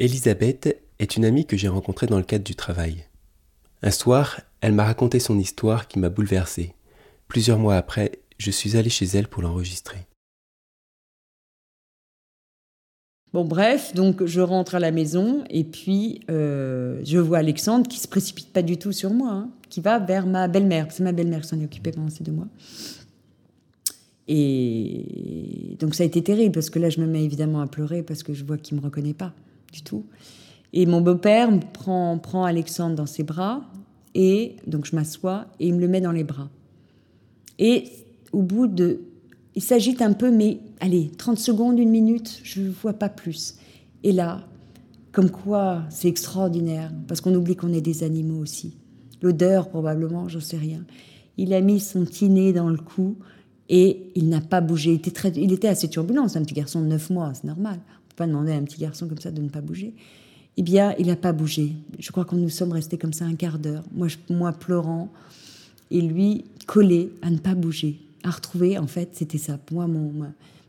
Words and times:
Elisabeth 0.00 0.80
est 1.00 1.16
une 1.16 1.24
amie 1.24 1.44
que 1.44 1.56
j'ai 1.56 1.66
rencontrée 1.66 2.06
dans 2.06 2.18
le 2.18 2.22
cadre 2.22 2.44
du 2.44 2.54
travail. 2.54 3.04
Un 3.82 3.90
soir, 3.90 4.40
elle 4.60 4.72
m'a 4.72 4.84
raconté 4.84 5.18
son 5.18 5.36
histoire 5.36 5.88
qui 5.88 5.98
m'a 5.98 6.08
bouleversé. 6.08 6.74
Plusieurs 7.26 7.58
mois 7.58 7.74
après, 7.74 8.12
je 8.38 8.52
suis 8.52 8.76
allé 8.76 8.90
chez 8.90 9.06
elle 9.06 9.26
pour 9.26 9.42
l'enregistrer. 9.42 10.06
Bon, 13.32 13.44
bref, 13.44 13.92
donc 13.92 14.24
je 14.24 14.40
rentre 14.40 14.76
à 14.76 14.78
la 14.78 14.92
maison 14.92 15.42
et 15.50 15.64
puis 15.64 16.20
euh, 16.30 17.00
je 17.02 17.18
vois 17.18 17.38
Alexandre 17.38 17.88
qui 17.88 17.98
se 17.98 18.06
précipite 18.06 18.52
pas 18.52 18.62
du 18.62 18.76
tout 18.76 18.92
sur 18.92 19.12
moi, 19.12 19.30
hein, 19.30 19.50
qui 19.68 19.80
va 19.80 19.98
vers 19.98 20.26
ma 20.26 20.46
belle-mère. 20.46 20.86
C'est 20.90 21.02
ma 21.02 21.12
belle-mère 21.12 21.40
qui 21.40 21.48
s'en 21.48 21.60
est 21.60 21.64
occupée 21.64 21.90
pendant 21.90 22.08
ces 22.08 22.22
deux 22.22 22.32
mois. 22.32 22.48
Et 24.28 25.76
donc 25.80 25.96
ça 25.96 26.04
a 26.04 26.06
été 26.06 26.22
terrible 26.22 26.52
parce 26.52 26.70
que 26.70 26.78
là, 26.78 26.88
je 26.88 27.00
me 27.00 27.06
mets 27.06 27.24
évidemment 27.24 27.60
à 27.60 27.66
pleurer 27.66 28.04
parce 28.04 28.22
que 28.22 28.32
je 28.32 28.44
vois 28.44 28.58
qu'il 28.58 28.76
me 28.76 28.82
reconnaît 28.82 29.12
pas 29.12 29.34
du 29.72 29.82
tout. 29.82 30.04
Et 30.72 30.86
mon 30.86 31.00
beau-père 31.00 31.50
prend, 31.72 32.18
prend 32.18 32.44
Alexandre 32.44 32.94
dans 32.94 33.06
ses 33.06 33.22
bras 33.22 33.62
et 34.14 34.56
donc 34.66 34.86
je 34.86 34.94
m'assois 34.94 35.46
et 35.60 35.68
il 35.68 35.74
me 35.74 35.80
le 35.80 35.88
met 35.88 36.00
dans 36.00 36.12
les 36.12 36.24
bras. 36.24 36.50
Et 37.58 37.84
au 38.32 38.42
bout 38.42 38.66
de 38.66 39.00
il 39.58 39.62
s'agite 39.62 40.02
un 40.02 40.12
peu, 40.12 40.30
mais 40.30 40.60
allez, 40.78 41.10
30 41.18 41.36
secondes, 41.36 41.80
une 41.80 41.90
minute, 41.90 42.38
je 42.44 42.60
ne 42.60 42.70
vois 42.70 42.92
pas 42.92 43.08
plus. 43.08 43.56
Et 44.04 44.12
là, 44.12 44.46
comme 45.10 45.30
quoi, 45.30 45.82
c'est 45.90 46.06
extraordinaire, 46.06 46.92
parce 47.08 47.20
qu'on 47.20 47.34
oublie 47.34 47.56
qu'on 47.56 47.72
est 47.72 47.80
des 47.80 48.04
animaux 48.04 48.38
aussi. 48.40 48.76
L'odeur, 49.20 49.68
probablement, 49.68 50.28
j'en 50.28 50.38
sais 50.38 50.58
rien. 50.58 50.84
Il 51.38 51.52
a 51.54 51.60
mis 51.60 51.80
son 51.80 52.04
petit 52.04 52.28
nez 52.28 52.52
dans 52.52 52.68
le 52.68 52.76
cou 52.76 53.16
et 53.68 54.12
il 54.14 54.28
n'a 54.28 54.40
pas 54.40 54.60
bougé. 54.60 54.92
Il 54.92 55.08
était, 55.08 55.28
il 55.34 55.52
était 55.52 55.66
assez 55.66 55.88
turbulent, 55.88 56.28
c'est 56.28 56.38
un 56.38 56.44
petit 56.44 56.54
garçon 56.54 56.80
de 56.80 56.86
9 56.86 57.10
mois, 57.10 57.34
c'est 57.34 57.48
normal. 57.48 57.80
Pas 58.18 58.26
demander 58.26 58.52
à 58.52 58.56
un 58.56 58.64
petit 58.64 58.80
garçon 58.80 59.06
comme 59.06 59.18
ça 59.18 59.30
de 59.30 59.40
ne 59.40 59.48
pas 59.48 59.60
bouger. 59.60 59.94
Eh 60.56 60.62
bien, 60.62 60.92
il 60.98 61.06
n'a 61.06 61.14
pas 61.16 61.32
bougé. 61.32 61.72
Je 62.00 62.10
crois 62.10 62.24
qu'on 62.24 62.34
nous 62.34 62.48
sommes 62.48 62.72
restés 62.72 62.98
comme 62.98 63.12
ça 63.12 63.24
un 63.24 63.36
quart 63.36 63.60
d'heure. 63.60 63.84
Moi, 63.92 64.08
moi, 64.28 64.52
pleurant, 64.52 65.08
et 65.92 66.00
lui 66.00 66.44
collé 66.66 67.12
à 67.22 67.30
ne 67.30 67.38
pas 67.38 67.54
bouger 67.54 68.00
à 68.24 68.30
retrouver, 68.30 68.76
en 68.76 68.88
fait, 68.88 69.10
c'était 69.12 69.38
ça. 69.38 69.56
Pour 69.56 69.76
moi, 69.76 69.86
mon, 69.86 70.12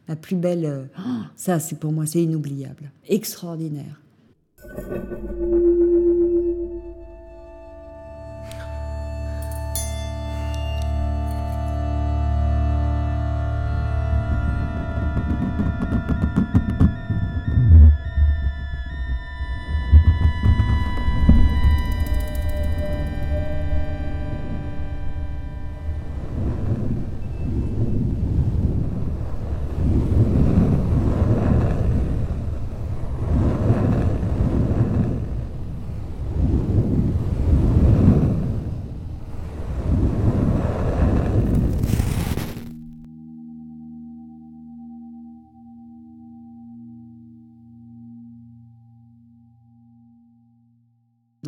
ma, 0.07 0.15
plus 0.15 0.35
belle. 0.35 0.65
Euh, 0.65 0.83
ça, 1.35 1.59
c'est 1.59 1.79
pour 1.79 1.91
moi, 1.91 2.05
c'est 2.05 2.21
inoubliable. 2.21 2.91
Extraordinaire. 3.07 3.99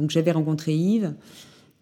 Donc 0.01 0.09
j'avais 0.09 0.31
rencontré 0.31 0.75
Yves 0.75 1.13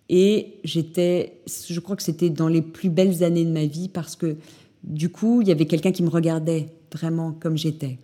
et 0.10 0.56
j'étais, 0.66 1.42
je 1.70 1.80
crois 1.80 1.96
que 1.96 2.04
c'était 2.04 2.30
dans 2.30 2.50
les 2.50 2.62
plus 2.62 2.90
belles 2.90 3.24
années 3.24 3.46
de 3.46 3.52
ma 3.52 3.66
vie 3.66 3.88
parce 3.88 4.18
que 4.18 4.36
du 4.84 5.10
coup, 5.10 5.42
il 5.42 5.48
y 5.48 5.52
avait 5.52 5.68
quelqu'un 5.68 5.94
qui 5.94 6.04
me 6.04 6.10
regardait 6.10 6.68
vraiment 6.94 7.32
comme 7.32 7.58
j'étais, 7.58 7.98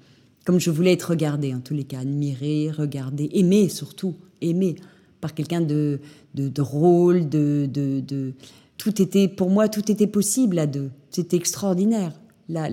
comme 0.46 0.58
je 0.58 0.72
voulais 0.72 0.94
être 0.94 1.10
regardée 1.10 1.54
en 1.54 1.60
tous 1.60 1.74
les 1.74 1.84
cas, 1.84 2.00
admirée, 2.00 2.72
regardée, 2.72 3.30
aimée 3.34 3.68
surtout, 3.68 4.16
aimée 4.42 4.76
par 5.20 5.34
quelqu'un 5.34 5.60
de, 5.60 6.00
de 6.34 6.48
drôle, 6.48 7.28
de, 7.28 7.68
de, 7.70 8.34
tout 8.78 9.02
était 9.02 9.28
pour 9.28 9.50
moi, 9.50 9.68
tout 9.68 9.92
était 9.92 10.08
possible 10.08 10.60
à 10.60 10.68
deux. 10.68 10.92
C'était 11.10 11.36
extraordinaire. 11.36 12.14
La, 12.48 12.70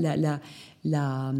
la 0.84 1.32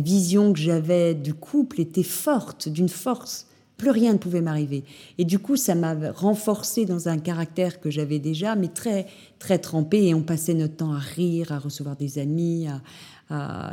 vision 0.00 0.52
que 0.52 0.58
j'avais 0.58 1.14
du 1.14 1.32
couple 1.32 1.80
était 1.80 2.02
forte, 2.02 2.68
d'une 2.68 2.90
force 2.90 3.47
plus 3.78 3.90
rien 3.90 4.12
ne 4.12 4.18
pouvait 4.18 4.42
m'arriver. 4.42 4.84
Et 5.16 5.24
du 5.24 5.38
coup, 5.38 5.56
ça 5.56 5.74
m'a 5.74 5.94
renforcé 6.10 6.84
dans 6.84 7.08
un 7.08 7.16
caractère 7.16 7.80
que 7.80 7.90
j'avais 7.90 8.18
déjà, 8.18 8.56
mais 8.56 8.68
très, 8.68 9.06
très 9.38 9.58
trempé. 9.58 10.08
Et 10.08 10.14
on 10.14 10.22
passait 10.22 10.52
notre 10.52 10.76
temps 10.76 10.92
à 10.92 10.98
rire, 10.98 11.52
à 11.52 11.58
recevoir 11.58 11.96
des 11.96 12.18
amis. 12.18 12.66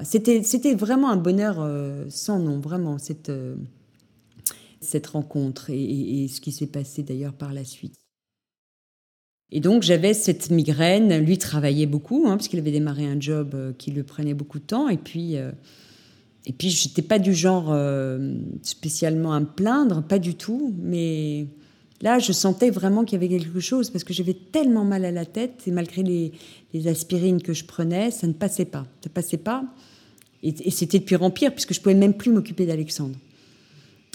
C'était, 0.04 0.76
vraiment 0.76 1.10
un 1.10 1.18
bonheur 1.18 1.58
euh, 1.60 2.06
sans 2.10 2.40
nom, 2.40 2.60
vraiment, 2.60 2.98
cette, 2.98 3.30
euh, 3.30 3.56
cette 4.82 5.08
rencontre 5.08 5.70
et, 5.70 6.28
ce 6.28 6.42
qui 6.42 6.52
s'est 6.52 6.68
passé 6.68 7.04
d'ailleurs 7.04 7.34
par 7.34 7.54
la 7.54 7.64
suite. 7.64 7.96
Et 9.52 9.60
donc 9.60 9.84
j'avais 9.84 10.14
cette 10.14 10.50
migraine. 10.50 11.18
Lui 11.20 11.38
travaillait 11.38 11.86
beaucoup, 11.86 12.26
hein, 12.28 12.36
parce 12.36 12.48
qu'il 12.48 12.60
avait 12.60 12.72
démarré 12.72 13.06
un 13.06 13.20
job 13.20 13.52
euh, 13.54 13.74
qui 13.74 13.92
le 13.92 14.04
prenait 14.04 14.34
beaucoup 14.34 14.60
de 14.60 14.66
temps. 14.66 14.90
Et 14.90 14.98
puis 14.98 15.38
et 16.48 16.54
puis, 16.54 16.70
je 16.70 16.88
n'étais 16.88 17.02
pas 17.02 17.20
du 17.20 17.34
genre 17.34 17.72
euh, 17.72 18.36
spécialement 18.62 19.34
à 19.34 19.40
me 19.40 19.46
plaindre, 19.46 20.04
pas 20.04 20.20
du 20.20 20.36
tout. 20.36 20.74
Mais 20.78 21.48
là, 22.02 22.20
je 22.20 22.32
sentais 22.32 22.70
vraiment 22.70 23.04
qu'il 23.04 23.14
y 23.14 23.26
avait 23.26 23.40
quelque 23.40 23.60
chose 23.60 23.90
parce 23.90 24.04
que 24.04 24.14
j'avais 24.14 24.36
tellement 24.36 24.86
mal 24.86 25.06
à 25.06 25.12
la 25.12 25.26
tête 25.26 25.64
et 25.66 25.72
malgré 25.72 26.04
les, 26.04 26.32
aspirines 26.88 27.42
que 27.42 27.54
je 27.54 27.66
prenais, 27.66 28.12
ça 28.12 28.28
ne 28.28 28.34
passait 28.34 28.66
pas. 28.66 28.86
Ça 29.04 29.10
passait 29.10 29.38
pas. 29.38 29.64
Et, 30.44 30.70
c'était 30.70 31.00
de 31.00 31.04
pire 31.04 31.24
en 31.24 31.32
pire 31.32 31.52
puisque 31.52 31.74
je 31.74 31.82
pouvais 31.82 31.96
même 31.96 32.14
plus 32.14 32.32
m'occuper 32.32 32.68
d'Alexandre. 32.68 33.16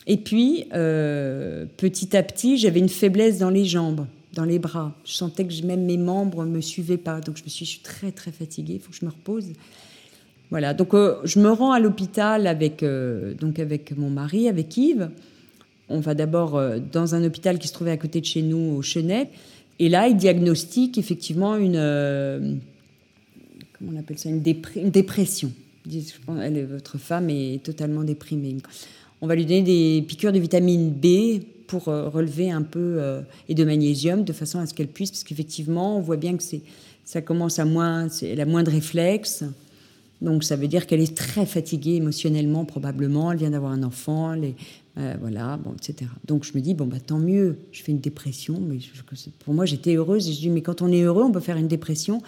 Et 0.07 0.17
puis, 0.17 0.67
euh, 0.73 1.67
petit 1.77 2.17
à 2.17 2.23
petit, 2.23 2.59
j'avais 2.59 2.79
une 2.79 2.89
faiblesse 2.89 3.39
dans 3.39 3.51
les 3.51 3.65
jambes, 3.65 4.07
dans 4.35 4.45
les 4.45 4.61
bras. 4.61 4.95
Je 5.05 5.15
sentais 5.15 5.45
que 5.45 5.67
même 5.67 5.85
mes 5.85 5.97
membres 5.97 6.45
ne 6.45 6.51
me 6.51 6.61
suivaient 6.61 6.97
pas. 6.97 7.21
Donc, 7.21 7.39
je 7.39 7.43
me 7.43 7.49
suis 7.49 7.65
dit, 7.65 7.73
je 7.73 7.77
suis 7.77 7.83
très, 7.83 8.13
très 8.13 8.31
fatiguée, 8.31 8.75
il 8.75 8.81
faut 8.81 8.91
que 8.93 8.97
je 8.97 9.05
me 9.05 9.11
repose. 9.11 9.49
Voilà, 10.51 10.75
donc 10.75 10.95
euh, 10.95 11.17
je 11.23 11.39
me 11.39 11.51
rends 11.51 11.71
à 11.71 11.79
l'hôpital 11.79 12.49
avec, 12.49 12.83
euh, 12.83 13.35
donc 13.35 13.61
avec 13.61 13.97
mon 13.97 14.11
mari, 14.11 14.49
avec 14.49 14.77
Yves. 14.77 15.11
On 15.89 16.01
va 16.01 16.15
d'abord 16.15 16.57
euh, 16.57 16.79
dans 16.93 17.15
un 17.15 17.23
hôpital 17.25 17.59
qui 17.59 17.69
se 17.69 17.73
trouvait 17.73 17.93
à 17.93 17.97
côté 17.97 18.21
de 18.21 18.27
chez 18.27 18.43
nous, 18.43 18.77
au 18.77 18.83
Chenet. 18.83 19.31
Et 19.79 19.89
là, 19.89 20.09
il 20.09 20.17
diagnostique 20.17 20.99
effectivement 20.99 21.57
une. 21.57 22.61
comment 23.79 23.93
on 23.95 23.99
appelle 23.99 24.19
ça 24.19 24.29
Une, 24.29 24.43
dépression. 24.43 25.53
votre 25.87 26.99
femme 26.99 27.31
est 27.31 27.63
totalement 27.63 28.03
déprimée. 28.03 28.57
On 29.23 29.27
va 29.27 29.37
lui 29.37 29.47
donner 29.47 29.63
des 29.63 30.05
piqûres 30.07 30.33
de 30.33 30.39
vitamine 30.39 30.91
B 30.91 31.43
pour 31.67 31.85
relever 31.85 32.51
un 32.51 32.61
peu 32.61 33.01
et 33.49 33.55
de 33.55 33.65
magnésium 33.65 34.23
de 34.23 34.35
façon 34.35 34.59
à 34.59 34.67
ce 34.67 34.75
qu'elle 34.75 34.89
puisse, 34.89 35.13
parce 35.13 35.25
qu'effectivement, 35.25 35.97
on 35.97 36.01
voit 36.01 36.19
bien 36.19 36.37
que 36.37 36.43
ça 37.05 37.23
commence 37.23 37.59
à 37.59 37.65
moins, 37.65 38.09
elle 38.21 38.41
a 38.43 38.47
moins 38.47 38.65
de 38.65 38.71
réflexes. 38.71 39.45
Donc 40.23 40.45
ça 40.45 40.57
veut 40.57 40.69
dire 40.69 40.87
qu'elle 40.87 41.01
est 41.01 41.17
très 41.17 41.47
fatiguée 41.47 41.95
émotionnellement 41.95 42.65
probablement. 42.65 43.33
Elle 43.33 43.39
vient 43.39 43.51
d'avoir 43.51 43.73
un 43.73 43.83
enfant, 43.83 44.33
les, 44.33 44.55
euh, 44.99 45.15
voilà, 45.21 45.57
bon, 45.57 45.73
etc. 45.73 46.11
Donc 46.27 46.45
je 46.45 46.53
me 46.55 46.61
dis 46.61 46.75
bon 46.75 46.87
bah 46.87 47.01
tant 47.05 47.19
mieux. 47.19 47.59
Je 47.73 47.83
fais 47.83 47.93
une 47.93 48.01
dépression, 48.01 48.61
mais 48.61 48.79
pour 49.45 49.55
moi 49.55 49.65
j'étais 49.65 49.95
heureuse 49.95 50.29
et 50.29 50.33
je 50.33 50.41
dis 50.41 50.51
mais 50.51 50.63
quand 50.63 50.83
on 50.83 50.93
est 50.93 51.03
heureux 51.03 51.23
on 51.23 51.33
peut 51.33 51.41
faire 51.41 51.57
une 51.57 51.69
dépression. 51.69 52.21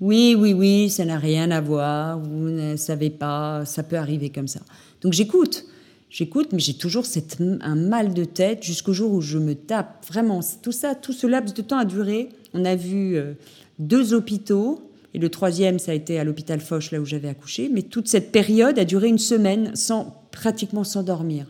Oui, 0.00 0.34
oui, 0.38 0.54
oui, 0.54 0.88
ça 0.88 1.04
n'a 1.04 1.18
rien 1.18 1.50
à 1.50 1.60
voir. 1.60 2.18
Vous 2.20 2.48
ne 2.48 2.76
savez 2.76 3.10
pas, 3.10 3.66
ça 3.66 3.82
peut 3.82 3.96
arriver 3.96 4.30
comme 4.30 4.48
ça. 4.48 4.60
Donc 5.02 5.12
j'écoute, 5.12 5.66
j'écoute, 6.08 6.48
mais 6.52 6.58
j'ai 6.58 6.72
toujours 6.72 7.04
cette, 7.04 7.38
un 7.40 7.74
mal 7.74 8.14
de 8.14 8.24
tête 8.24 8.62
jusqu'au 8.62 8.94
jour 8.94 9.12
où 9.12 9.20
je 9.20 9.36
me 9.36 9.54
tape. 9.54 10.06
Vraiment, 10.06 10.40
tout 10.62 10.72
ça, 10.72 10.94
tout 10.94 11.12
ce 11.12 11.26
laps 11.26 11.52
de 11.52 11.60
temps 11.60 11.76
a 11.76 11.84
duré. 11.84 12.30
On 12.54 12.64
a 12.64 12.76
vu 12.76 13.16
euh, 13.16 13.34
deux 13.78 14.14
hôpitaux 14.14 14.89
et 15.12 15.18
le 15.18 15.28
troisième, 15.28 15.78
ça 15.78 15.92
a 15.92 15.94
été 15.94 16.18
à 16.18 16.24
l'hôpital 16.24 16.60
Foch, 16.60 16.92
là 16.92 17.00
où 17.00 17.04
j'avais 17.04 17.28
accouché. 17.28 17.68
Mais 17.72 17.82
toute 17.82 18.08
cette 18.08 18.30
période 18.30 18.78
a 18.78 18.84
duré 18.84 19.08
une 19.08 19.18
semaine 19.18 19.74
sans 19.74 20.22
pratiquement 20.30 20.84
sans 20.84 21.02
dormir. 21.02 21.46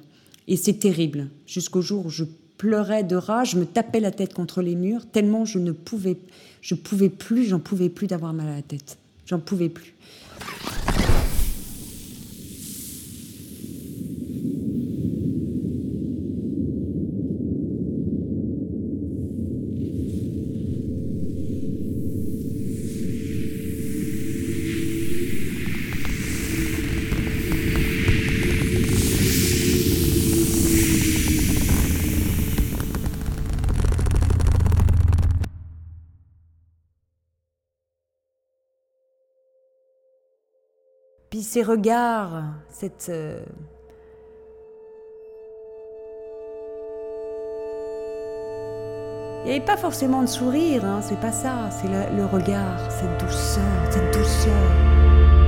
Et 0.48 0.56
c'est 0.56 0.74
terrible. 0.74 1.28
Jusqu'au 1.46 1.82
jour 1.82 2.06
où 2.06 2.10
je 2.10 2.24
pleurais 2.56 3.04
de 3.04 3.16
rage, 3.16 3.52
je 3.52 3.58
me 3.58 3.66
tapais 3.66 4.00
la 4.00 4.10
tête 4.10 4.34
contre 4.34 4.62
les 4.62 4.74
murs, 4.74 5.06
tellement 5.06 5.44
je 5.44 5.58
ne 5.58 5.72
pouvais, 5.72 6.16
je 6.60 6.74
pouvais 6.74 7.08
plus, 7.08 7.44
j'en 7.44 7.58
pouvais 7.58 7.88
plus 7.88 8.06
d'avoir 8.06 8.32
mal 8.32 8.48
à 8.48 8.56
la 8.56 8.62
tête. 8.62 8.98
J'en 9.26 9.38
pouvais 9.38 9.68
plus. 9.68 9.94
Puis 41.40 41.46
ces 41.46 41.62
regards, 41.62 42.42
cette... 42.68 43.08
Euh, 43.08 43.42
Il 49.42 49.46
n'y 49.46 49.56
avait 49.56 49.64
pas 49.64 49.78
forcément 49.78 50.20
de 50.20 50.26
sourire, 50.26 50.84
hein, 50.84 51.00
c'est 51.00 51.18
pas 51.18 51.32
ça, 51.32 51.70
c'est 51.70 51.88
le, 51.88 52.26
regard, 52.26 52.78
cette 52.90 53.18
douceur, 53.18 53.64
cette 53.88 54.12
douceur. 54.12 54.52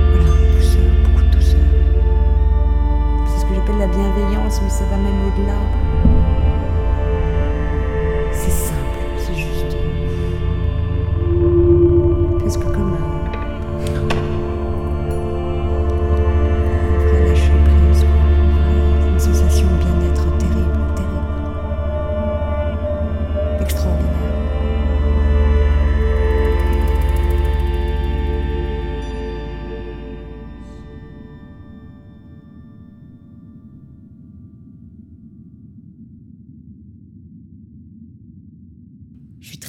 Voilà, 0.09 0.55
douceur, 0.55 0.81
beaucoup 1.05 1.21
de 1.21 1.29
douceur. 1.29 1.59
C'est 3.27 3.41
ce 3.41 3.45
que 3.45 3.53
j'appelle 3.53 3.77
la 3.77 3.87
bienveillance, 3.87 4.61
mais 4.63 4.69
ça 4.71 4.85
va 4.85 4.97
même 4.97 5.27
au-delà. 5.27 5.82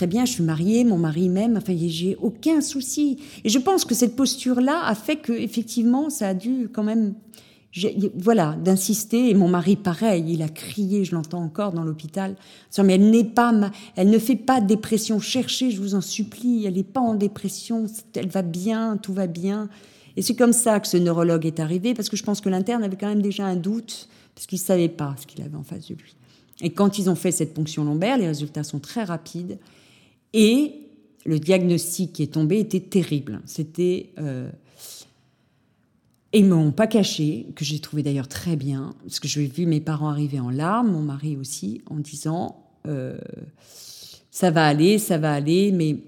Très 0.04 0.10
bien, 0.10 0.26
je 0.26 0.32
suis 0.32 0.42
mariée, 0.42 0.84
mon 0.84 0.98
mari 0.98 1.30
même, 1.30 1.56
enfin, 1.56 1.74
j'ai 1.78 2.14
aucun 2.16 2.60
souci. 2.60 3.16
Et 3.42 3.48
je 3.48 3.58
pense 3.58 3.86
que 3.86 3.94
cette 3.94 4.16
posture-là 4.16 4.82
a 4.84 4.94
fait 4.94 5.16
que, 5.16 5.32
effectivement, 5.32 6.10
ça 6.10 6.28
a 6.28 6.34
dû 6.34 6.68
quand 6.70 6.82
même, 6.82 7.14
voilà, 8.14 8.54
d'insister. 8.62 9.30
Et 9.30 9.34
mon 9.34 9.48
mari, 9.48 9.76
pareil, 9.76 10.26
il 10.28 10.42
a 10.42 10.50
crié, 10.50 11.06
je 11.06 11.14
l'entends 11.14 11.42
encore 11.42 11.72
dans 11.72 11.84
l'hôpital. 11.84 12.36
Mais 12.84 12.96
elle 12.96 13.08
n'est 13.08 13.24
pas, 13.24 13.54
elle 13.96 14.10
ne 14.10 14.18
fait 14.18 14.36
pas 14.36 14.60
de 14.60 14.66
dépression. 14.66 15.20
Cherchez, 15.20 15.70
je 15.70 15.80
vous 15.80 15.94
en 15.94 16.02
supplie. 16.02 16.66
Elle 16.66 16.74
n'est 16.74 16.82
pas 16.82 17.00
en 17.00 17.14
dépression. 17.14 17.86
Elle 18.14 18.28
va 18.28 18.42
bien, 18.42 18.98
tout 18.98 19.14
va 19.14 19.26
bien. 19.26 19.70
Et 20.18 20.22
c'est 20.22 20.36
comme 20.36 20.52
ça 20.52 20.80
que 20.80 20.86
ce 20.86 20.98
neurologue 20.98 21.46
est 21.46 21.60
arrivé, 21.60 21.94
parce 21.94 22.10
que 22.10 22.18
je 22.18 22.24
pense 22.24 22.42
que 22.42 22.50
l'interne 22.50 22.84
avait 22.84 22.96
quand 22.96 23.08
même 23.08 23.22
déjà 23.22 23.46
un 23.46 23.56
doute, 23.56 24.10
parce 24.34 24.46
qu'il 24.46 24.58
ne 24.58 24.64
savait 24.64 24.90
pas 24.90 25.16
ce 25.18 25.26
qu'il 25.26 25.42
avait 25.42 25.56
en 25.56 25.64
face 25.64 25.88
de 25.88 25.94
lui. 25.94 26.14
Et 26.60 26.74
quand 26.74 26.98
ils 26.98 27.08
ont 27.08 27.14
fait 27.14 27.32
cette 27.32 27.54
ponction 27.54 27.84
lombaire, 27.84 28.18
les 28.18 28.26
résultats 28.26 28.64
sont 28.64 28.80
très 28.80 29.02
rapides. 29.02 29.56
Et 30.34 30.72
le 31.24 31.38
diagnostic 31.38 32.12
qui 32.12 32.22
est 32.24 32.34
tombé 32.34 32.58
était 32.58 32.80
terrible. 32.80 33.40
C'était. 33.46 34.10
Euh, 34.18 34.50
et 36.32 36.40
ils 36.40 36.48
ne 36.48 36.54
m'ont 36.54 36.72
pas 36.72 36.88
caché, 36.88 37.46
que 37.54 37.64
j'ai 37.64 37.78
trouvé 37.78 38.02
d'ailleurs 38.02 38.26
très 38.26 38.56
bien, 38.56 38.96
parce 39.04 39.20
que 39.20 39.28
j'ai 39.28 39.46
vu 39.46 39.66
mes 39.66 39.80
parents 39.80 40.08
arriver 40.08 40.40
en 40.40 40.50
larmes, 40.50 40.90
mon 40.90 41.00
mari 41.00 41.36
aussi, 41.36 41.80
en 41.86 41.96
disant 41.96 42.66
euh, 42.88 43.16
Ça 44.32 44.50
va 44.50 44.66
aller, 44.66 44.98
ça 44.98 45.16
va 45.16 45.32
aller, 45.32 45.70
mais 45.70 45.98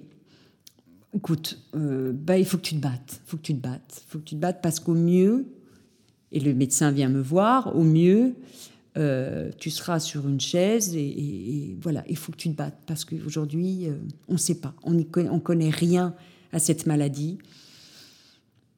écoute, 1.15 1.61
euh, 1.77 2.13
bah, 2.13 2.39
il 2.39 2.45
faut 2.45 2.57
que 2.57 2.63
tu 2.63 2.75
te 2.75 2.81
battes, 2.81 3.21
il 3.25 3.31
faut 3.31 3.37
que 3.37 3.43
tu 3.43 3.55
te 3.55 3.61
battes, 3.61 4.03
il 4.05 4.11
faut 4.11 4.19
que 4.19 4.25
tu 4.25 4.35
te 4.35 4.41
battes 4.41 4.61
parce 4.61 4.81
qu'au 4.81 4.95
mieux, 4.95 5.47
et 6.33 6.41
le 6.41 6.55
médecin 6.55 6.91
vient 6.91 7.09
me 7.09 7.21
voir, 7.21 7.77
au 7.77 7.85
mieux, 7.85 8.35
euh, 8.97 9.51
tu 9.59 9.71
seras 9.71 10.01
sur 10.01 10.27
une 10.27 10.41
chaise 10.41 10.97
et, 10.97 11.77
voilà, 11.83 12.03
il 12.09 12.17
faut 12.17 12.33
que 12.33 12.39
tu 12.39 12.51
te 12.51 12.57
battes 12.57 12.79
parce 12.87 13.05
qu'aujourd'hui, 13.05 13.89
euh, 13.89 13.93
on 14.29 14.35
ne 14.35 14.39
sait 14.39 14.55
pas, 14.55 14.75
on 14.85 14.93
ne 14.93 15.03
connaît, 15.03 15.71
rien 15.71 16.15
à 16.53 16.59
cette 16.59 16.87
maladie. 16.87 17.39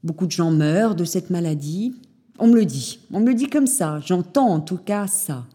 Beaucoup 0.02 0.26
de 0.26 0.32
gens 0.32 0.50
meurent 0.50 0.96
de 0.96 1.04
cette 1.04 1.30
maladie. 1.30 1.94
On 2.38 2.48
me 2.48 2.56
le 2.56 2.64
dit, 2.64 2.98
on 3.12 3.20
me 3.20 3.26
le 3.26 3.34
dit 3.34 3.48
comme 3.48 3.68
ça, 3.68 4.00
j'entends 4.04 4.48
en 4.48 4.60
tout 4.60 4.76
cas 4.76 5.06
ça. 5.06 5.46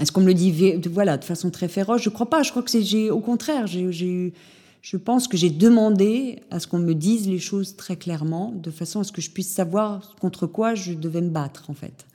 Est-ce 0.00 0.12
qu'on 0.12 0.20
me 0.22 0.28
le 0.28 0.34
dit 0.34 0.52
voilà, 0.90 1.18
de 1.18 1.24
façon 1.24 1.50
très 1.50 1.68
féroce? 1.68 2.02
Je 2.02 2.08
ne 2.08 2.14
crois 2.14 2.30
pas, 2.30 2.42
je 2.42 2.50
crois 2.50 2.62
que 2.62 2.70
c'est 2.70 3.10
au 3.10 3.20
contraire, 3.20 3.66
je 3.66 4.96
pense 4.96 5.28
que 5.28 5.36
j'ai 5.36 5.50
demandé 5.50 6.40
à 6.50 6.60
ce 6.60 6.66
qu'on 6.66 6.78
me 6.78 6.94
dise 6.94 7.28
les 7.28 7.40
choses 7.40 7.76
très 7.76 7.96
clairement, 7.96 8.52
de 8.54 8.70
façon 8.70 9.00
à 9.00 9.04
ce 9.04 9.12
que 9.12 9.20
je 9.20 9.30
puisse 9.30 9.50
savoir 9.50 10.16
contre 10.18 10.46
quoi 10.46 10.74
je 10.74 10.94
devais 10.94 11.20
me 11.20 11.30
battre 11.30 11.68
en 11.68 11.74
fait. 11.74 12.06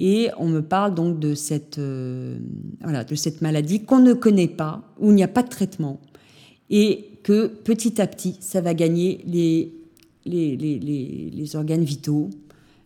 Et 0.00 0.30
on 0.38 0.46
me 0.46 0.62
parle 0.62 0.94
donc 0.94 1.18
de 1.18 1.34
cette, 1.34 1.78
euh, 1.78 2.38
voilà, 2.80 3.02
de 3.02 3.16
cette 3.16 3.42
maladie 3.42 3.82
qu'on 3.82 3.98
ne 3.98 4.12
connaît 4.12 4.46
pas, 4.46 4.94
où 5.00 5.10
il 5.10 5.16
n'y 5.16 5.24
a 5.24 5.28
pas 5.28 5.42
de 5.42 5.48
traitement, 5.48 6.00
et 6.70 7.18
que 7.24 7.48
petit 7.48 8.00
à 8.00 8.06
petit, 8.06 8.36
ça 8.38 8.60
va 8.60 8.74
gagner 8.74 9.20
les, 9.26 9.74
les, 10.24 10.56
les, 10.56 10.78
les, 10.78 11.56
organes 11.56 11.82
vitaux, 11.82 12.30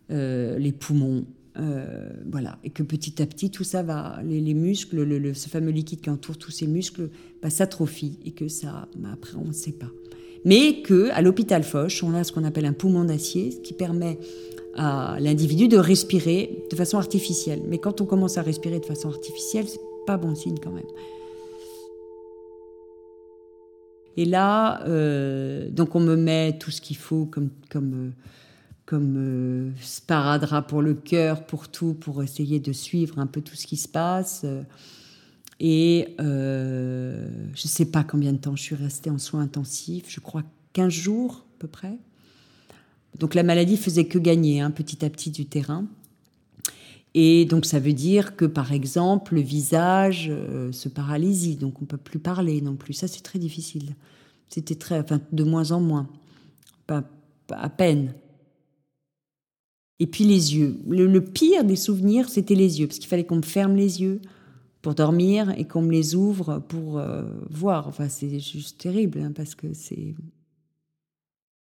euh, 0.09 0.57
les 0.57 0.71
poumons, 0.71 1.25
euh, 1.59 2.09
voilà, 2.31 2.57
et 2.63 2.71
que 2.71 2.81
petit 2.81 3.21
à 3.21 3.27
petit, 3.27 3.51
tout 3.51 3.63
ça 3.63 3.83
va, 3.83 4.19
les, 4.25 4.55
muscles, 4.55 5.03
le, 5.03 5.33
ce 5.35 5.49
fameux 5.49 5.71
liquide 5.71 6.01
qui 6.01 6.09
entoure 6.09 6.37
tous 6.37 6.49
ces 6.49 6.65
muscles, 6.65 7.11
bah, 7.43 7.51
s'atrophie, 7.51 8.17
et 8.25 8.31
que 8.31 8.47
ça, 8.47 8.87
bah, 8.97 9.09
après, 9.13 9.35
on 9.37 9.49
ne 9.49 9.53
sait 9.53 9.73
pas. 9.73 9.91
Mais 10.45 10.81
que 10.81 11.09
à 11.11 11.21
l'hôpital 11.21 11.63
Foch, 11.63 12.01
on 12.03 12.15
a 12.15 12.23
ce 12.23 12.31
qu'on 12.31 12.43
appelle 12.43 12.65
un 12.65 12.73
poumon 12.73 13.05
d'acier, 13.05 13.51
ce 13.51 13.59
qui 13.59 13.73
permet 13.73 14.17
à 14.75 15.17
l'individu 15.19 15.67
de 15.67 15.77
respirer 15.77 16.65
de 16.69 16.75
façon 16.75 16.97
artificielle. 16.97 17.61
Mais 17.67 17.77
quand 17.77 18.01
on 18.01 18.05
commence 18.05 18.37
à 18.37 18.41
respirer 18.41 18.79
de 18.79 18.85
façon 18.85 19.09
artificielle, 19.09 19.67
c'est 19.67 19.81
pas 20.05 20.17
bon 20.17 20.35
signe 20.35 20.57
quand 20.61 20.71
même. 20.71 20.83
Et 24.15 24.25
là, 24.25 24.83
euh, 24.87 25.69
donc 25.69 25.95
on 25.95 25.99
me 25.99 26.15
met 26.15 26.57
tout 26.59 26.71
ce 26.71 26.81
qu'il 26.81 26.97
faut 26.97 27.25
comme 27.25 27.49
comme 27.69 27.93
euh, 27.93 28.11
comme 28.85 29.15
euh, 29.17 29.71
sparadrap 29.81 30.67
pour 30.67 30.81
le 30.81 30.93
cœur, 30.93 31.45
pour 31.45 31.69
tout, 31.69 31.93
pour 31.93 32.21
essayer 32.21 32.59
de 32.59 32.73
suivre 32.73 33.17
un 33.17 33.27
peu 33.27 33.41
tout 33.41 33.55
ce 33.55 33.65
qui 33.65 33.77
se 33.77 33.87
passe. 33.87 34.45
Et 35.59 36.15
je 36.19 36.23
ne 36.23 37.53
sais 37.53 37.85
pas 37.85 38.03
combien 38.03 38.33
de 38.33 38.37
temps 38.37 38.55
je 38.55 38.63
suis 38.63 38.75
restée 38.75 39.09
en 39.09 39.17
soins 39.17 39.41
intensifs. 39.41 40.05
Je 40.09 40.19
crois 40.19 40.43
15 40.73 40.91
jours 40.91 41.45
à 41.55 41.59
peu 41.59 41.67
près. 41.67 41.97
Donc 43.19 43.35
la 43.35 43.43
maladie 43.43 43.77
faisait 43.77 44.05
que 44.05 44.17
gagner 44.17 44.61
hein, 44.61 44.71
petit 44.71 45.05
à 45.05 45.09
petit 45.09 45.31
du 45.31 45.45
terrain. 45.45 45.85
Et 47.15 47.45
donc 47.45 47.65
ça 47.65 47.79
veut 47.79 47.93
dire 47.93 48.35
que 48.35 48.45
par 48.45 48.71
exemple 48.71 49.35
le 49.35 49.41
visage 49.41 50.29
euh, 50.31 50.71
se 50.71 50.89
paralysie, 50.89 51.55
donc 51.55 51.81
on 51.81 51.85
peut 51.85 51.97
plus 51.97 52.19
parler 52.19 52.61
non 52.61 52.75
plus. 52.75 52.93
Ça 52.93 53.07
c'est 53.07 53.21
très 53.21 53.39
difficile. 53.39 53.95
C'était 54.49 54.75
très, 54.75 54.99
enfin 54.99 55.19
de 55.31 55.43
moins 55.43 55.71
en 55.71 55.79
moins, 55.79 56.09
pas, 56.87 57.03
à 57.49 57.69
peine. 57.69 58.13
Et 59.99 60.07
puis 60.07 60.23
les 60.23 60.55
yeux. 60.55 60.79
Le, 60.87 61.21
pire 61.21 61.63
des 61.63 61.75
souvenirs, 61.75 62.29
c'était 62.29 62.55
les 62.55 62.79
yeux, 62.79 62.87
parce 62.87 62.99
qu'il 62.99 63.07
fallait 63.07 63.25
qu'on 63.25 63.37
me 63.37 63.41
ferme 63.41 63.75
les 63.75 64.01
yeux 64.01 64.19
pour 64.81 64.95
dormir 64.95 65.53
et 65.57 65.65
qu'on 65.65 65.81
me 65.81 65.91
les 65.91 66.15
ouvre 66.15 66.59
pour 66.67 66.97
euh, 66.97 67.23
voir. 67.49 67.87
Enfin 67.87 68.09
c'est 68.09 68.39
juste 68.39 68.79
terrible, 68.79 69.19
hein, 69.21 69.31
parce 69.35 69.53
que 69.55 69.73
c'est 69.73 70.15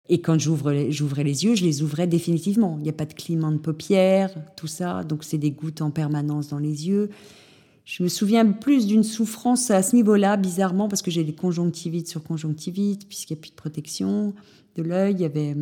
et 0.10 0.20
quand 0.20 0.38
j'ouvrais 0.40 1.24
les 1.24 1.46
yeux, 1.46 1.56
je 1.56 1.64
les 1.64 1.84
ouvrais 1.84 2.08
définitivement. 2.08 2.76
Il 2.80 2.84
n'y 2.84 2.90
a 2.90 2.94
pas 2.94 3.06
de 3.06 3.14
clignement 3.14 3.52
de 3.52 3.58
paupières, 3.58 4.34
tout 4.58 4.68
ça. 4.68 5.04
Donc 5.04 5.24
c'est 5.24 5.38
des 5.38 5.52
gouttes 5.52 5.82
en 5.82 5.92
permanence 5.92 6.50
dans 6.50 6.60
les 6.60 6.88
yeux. 6.88 7.10
Je 7.86 8.04
me 8.04 8.10
souviens 8.10 8.46
plus 8.46 8.88
d'une 8.88 9.04
souffrance 9.04 9.72
à 9.72 9.82
ce 9.82 9.96
niveau-là, 9.96 10.38
bizarrement, 10.38 10.88
parce 10.88 11.02
que 11.02 11.12
j'ai 11.12 11.24
des 11.24 11.34
conjonctivites 11.34 12.08
sur 12.08 12.24
conjonctivites, 12.24 13.08
puisqu'il 13.08 13.34
n'y 13.34 13.40
a 13.40 13.42
plus 13.42 13.52
de 13.52 13.56
protection 13.56 14.34
de 14.76 14.84
l'œil. 14.84 15.14
Il 15.14 15.22
y 15.22 15.26
avait. 15.26 15.56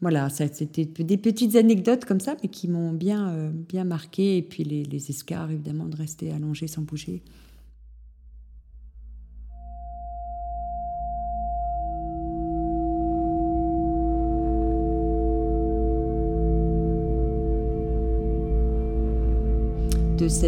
Voilà, 0.00 0.28
c'était 0.28 0.84
des 0.84 1.16
petites 1.16 1.56
anecdotes 1.56 2.04
comme 2.04 2.20
ça, 2.20 2.36
mais 2.42 2.48
qui 2.48 2.68
m'ont 2.68 2.92
bien, 2.92 3.28
euh, 3.28 3.50
bien 3.50 3.84
marqué. 3.84 4.36
Et 4.36 4.42
puis 4.42 4.64
les, 4.64 4.84
les 4.84 5.10
escarres, 5.10 5.50
évidemment, 5.50 5.86
de 5.86 5.96
rester 5.96 6.30
allongé 6.32 6.66
sans 6.68 6.82
bouger. 6.82 7.22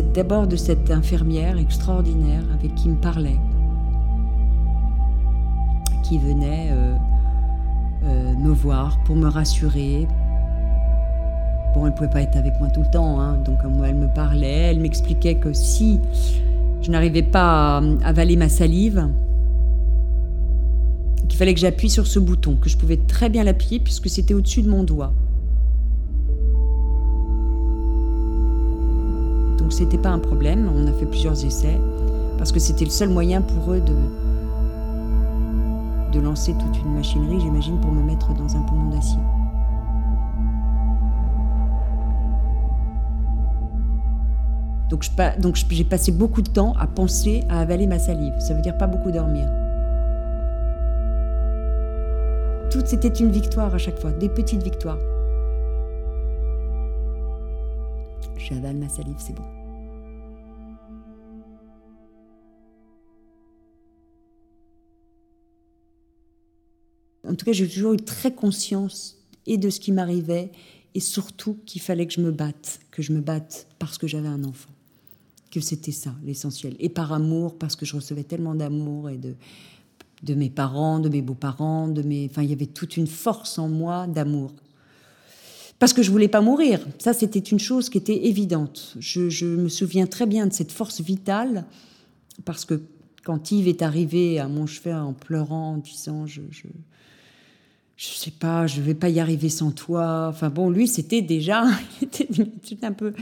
D'abord 0.02 0.46
de 0.46 0.56
cette 0.56 0.90
infirmière 0.90 1.58
extraordinaire 1.58 2.42
avec 2.54 2.74
qui 2.74 2.88
me 2.88 2.96
parlait, 2.96 3.38
qui 6.02 6.18
venait 6.18 6.68
euh, 6.72 6.94
euh, 8.04 8.34
me 8.34 8.50
voir 8.50 8.98
pour 9.04 9.16
me 9.16 9.28
rassurer. 9.28 10.06
Bon, 11.74 11.86
elle 11.86 11.92
ne 11.92 11.96
pouvait 11.96 12.10
pas 12.10 12.22
être 12.22 12.36
avec 12.36 12.54
moi 12.58 12.68
tout 12.68 12.80
le 12.80 12.90
temps, 12.90 13.20
hein, 13.20 13.38
donc 13.44 13.58
elle 13.84 13.94
me 13.94 14.12
parlait, 14.14 14.70
elle 14.70 14.80
m'expliquait 14.80 15.36
que 15.36 15.52
si 15.52 16.00
je 16.82 16.90
n'arrivais 16.90 17.22
pas 17.22 17.78
à 17.78 17.82
avaler 18.04 18.36
ma 18.36 18.48
salive, 18.48 19.08
qu'il 21.28 21.38
fallait 21.38 21.54
que 21.54 21.60
j'appuie 21.60 21.90
sur 21.90 22.06
ce 22.06 22.18
bouton, 22.18 22.56
que 22.56 22.68
je 22.68 22.76
pouvais 22.76 22.96
très 22.96 23.28
bien 23.28 23.44
l'appuyer 23.44 23.80
puisque 23.80 24.08
c'était 24.08 24.34
au-dessus 24.34 24.62
de 24.62 24.70
mon 24.70 24.84
doigt. 24.84 25.12
Donc 29.66 29.72
c'était 29.72 29.98
pas 29.98 30.10
un 30.10 30.20
problème. 30.20 30.70
On 30.72 30.86
a 30.86 30.92
fait 30.92 31.06
plusieurs 31.06 31.44
essais 31.44 31.80
parce 32.38 32.52
que 32.52 32.60
c'était 32.60 32.84
le 32.84 32.90
seul 32.92 33.08
moyen 33.08 33.42
pour 33.42 33.72
eux 33.72 33.80
de, 33.80 33.96
lancer 36.20 36.54
toute 36.54 36.78
une 36.78 36.94
machinerie, 36.94 37.40
j'imagine, 37.40 37.80
pour 37.80 37.90
me 37.90 38.00
mettre 38.00 38.32
dans 38.32 38.56
un 38.56 38.62
poumon 38.62 38.90
d'acier. 38.90 39.18
Donc, 44.88 45.56
j'ai 45.68 45.84
passé 45.84 46.12
beaucoup 46.12 46.42
de 46.42 46.48
temps 46.48 46.72
à 46.78 46.86
penser 46.86 47.42
à 47.48 47.58
avaler 47.60 47.88
ma 47.88 47.98
salive. 47.98 48.34
Ça 48.38 48.52
ne 48.52 48.58
veut 48.58 48.62
dire 48.62 48.78
pas 48.78 48.86
beaucoup 48.86 49.10
dormir. 49.10 49.48
Tout 52.70 52.82
c'était 52.84 53.08
une 53.08 53.32
victoire 53.32 53.74
à 53.74 53.78
chaque 53.78 53.98
fois, 53.98 54.12
des 54.12 54.28
petites 54.28 54.62
victoires. 54.62 54.98
J'avale 58.48 58.76
ma 58.76 58.88
salive, 58.88 59.16
c'est 59.18 59.34
bon. 59.34 59.42
En 67.26 67.34
tout 67.34 67.44
cas, 67.44 67.50
j'ai 67.50 67.68
toujours 67.68 67.94
eu 67.94 67.96
très 67.96 68.32
conscience 68.32 69.18
et 69.46 69.58
de 69.58 69.68
ce 69.68 69.80
qui 69.80 69.90
m'arrivait 69.90 70.52
et 70.94 71.00
surtout 71.00 71.58
qu'il 71.66 71.82
fallait 71.82 72.06
que 72.06 72.12
je 72.12 72.20
me 72.20 72.30
batte, 72.30 72.78
que 72.92 73.02
je 73.02 73.12
me 73.12 73.20
batte 73.20 73.66
parce 73.80 73.98
que 73.98 74.06
j'avais 74.06 74.28
un 74.28 74.44
enfant. 74.44 74.70
Que 75.50 75.58
c'était 75.60 75.90
ça 75.90 76.14
l'essentiel. 76.24 76.76
Et 76.78 76.88
par 76.88 77.12
amour, 77.12 77.58
parce 77.58 77.74
que 77.74 77.84
je 77.84 77.96
recevais 77.96 78.22
tellement 78.22 78.54
d'amour 78.54 79.10
et 79.10 79.16
de, 79.16 79.34
de 80.22 80.34
mes 80.34 80.50
parents, 80.50 81.00
de 81.00 81.08
mes 81.08 81.20
beaux-parents, 81.20 81.88
de 81.88 82.02
mes. 82.02 82.28
Enfin, 82.30 82.42
il 82.42 82.50
y 82.50 82.52
avait 82.52 82.66
toute 82.66 82.96
une 82.96 83.08
force 83.08 83.58
en 83.58 83.68
moi 83.68 84.06
d'amour. 84.06 84.52
Parce 85.78 85.92
que 85.92 86.02
je 86.02 86.10
voulais 86.10 86.28
pas 86.28 86.40
mourir. 86.40 86.80
Ça, 86.98 87.12
c'était 87.12 87.38
une 87.38 87.58
chose 87.58 87.90
qui 87.90 87.98
était 87.98 88.26
évidente. 88.26 88.94
Je, 88.98 89.44
me 89.44 89.68
souviens 89.68 90.06
très 90.06 90.26
bien 90.26 90.46
de 90.46 90.52
cette 90.52 90.72
force 90.72 91.00
vitale, 91.00 91.64
parce 92.44 92.64
que 92.64 92.80
quand 93.24 93.50
Yves 93.50 93.68
est 93.68 93.82
arrivé 93.82 94.38
à 94.38 94.48
mon 94.48 94.66
chevet 94.66 94.94
en 94.94 95.12
pleurant, 95.12 95.74
en 95.74 95.76
disant 95.78 96.26
je, 96.26 96.40
je, 96.50 98.06
sais 98.06 98.30
pas, 98.30 98.66
je 98.66 98.80
vais 98.80 98.94
pas 98.94 99.10
y 99.10 99.20
arriver 99.20 99.50
sans 99.50 99.70
toi. 99.70 100.28
Enfin 100.30 100.48
bon, 100.48 100.70
lui, 100.70 100.88
c'était 100.88 101.20
déjà, 101.20 101.64
un 102.82 102.92
peu. 102.92 103.12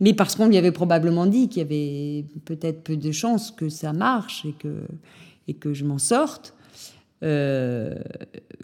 Mais 0.00 0.14
parce 0.14 0.36
qu'on 0.36 0.46
lui 0.46 0.56
avait 0.56 0.72
probablement 0.72 1.26
dit 1.26 1.48
qu'il 1.48 1.62
y 1.62 1.64
avait 1.64 2.24
peut-être 2.44 2.84
peu 2.84 2.96
de 2.96 3.10
chances 3.10 3.50
que 3.50 3.68
ça 3.68 3.92
marche 3.92 4.46
et 5.48 5.54
que 5.54 5.74
je 5.74 5.84
m'en 5.84 5.98
sorte, 5.98 6.53
euh, 7.24 7.94